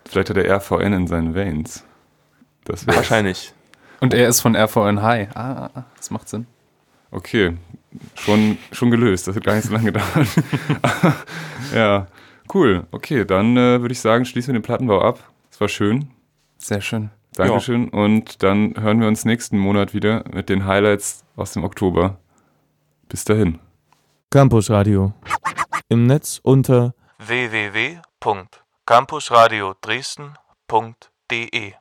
Vielleicht 0.07 0.29
hat 0.29 0.37
er 0.37 0.57
RVN 0.57 0.93
in 0.93 1.07
seinen 1.07 1.35
Veins. 1.35 1.83
Das 2.65 2.85
Wahrscheinlich. 2.85 3.53
Und 4.01 4.13
er 4.13 4.27
ist 4.27 4.41
von 4.41 4.55
RVN 4.55 5.01
High. 5.01 5.35
Ah, 5.35 5.85
das 5.97 6.11
macht 6.11 6.29
Sinn. 6.29 6.45
Okay, 7.11 7.57
schon, 8.15 8.57
schon 8.71 8.91
gelöst. 8.91 9.27
Das 9.27 9.35
hat 9.35 9.43
gar 9.43 9.55
nicht 9.55 9.65
so 9.65 9.73
lange 9.73 9.85
gedauert. 9.91 10.27
ja, 11.73 12.07
cool. 12.53 12.85
Okay, 12.91 13.25
dann 13.25 13.57
äh, 13.57 13.81
würde 13.81 13.91
ich 13.91 13.99
sagen, 13.99 14.25
schließen 14.25 14.53
wir 14.53 14.59
den 14.59 14.63
Plattenbau 14.63 15.01
ab. 15.01 15.19
Es 15.51 15.59
war 15.59 15.67
schön. 15.67 16.09
Sehr 16.59 16.81
schön. 16.81 17.09
Dankeschön. 17.33 17.89
Und 17.89 18.43
dann 18.43 18.75
hören 18.79 18.99
wir 18.99 19.07
uns 19.07 19.25
nächsten 19.25 19.57
Monat 19.57 19.93
wieder 19.93 20.23
mit 20.31 20.49
den 20.49 20.65
Highlights 20.65 21.23
aus 21.35 21.53
dem 21.53 21.63
Oktober. 21.63 22.19
Bis 23.07 23.23
dahin. 23.23 23.57
Campus 24.29 24.69
Radio. 24.69 25.13
Im 25.87 26.05
Netz 26.05 26.39
unter 26.43 26.93
www.campusradio 27.17 29.73
Dresden.de 29.81 31.73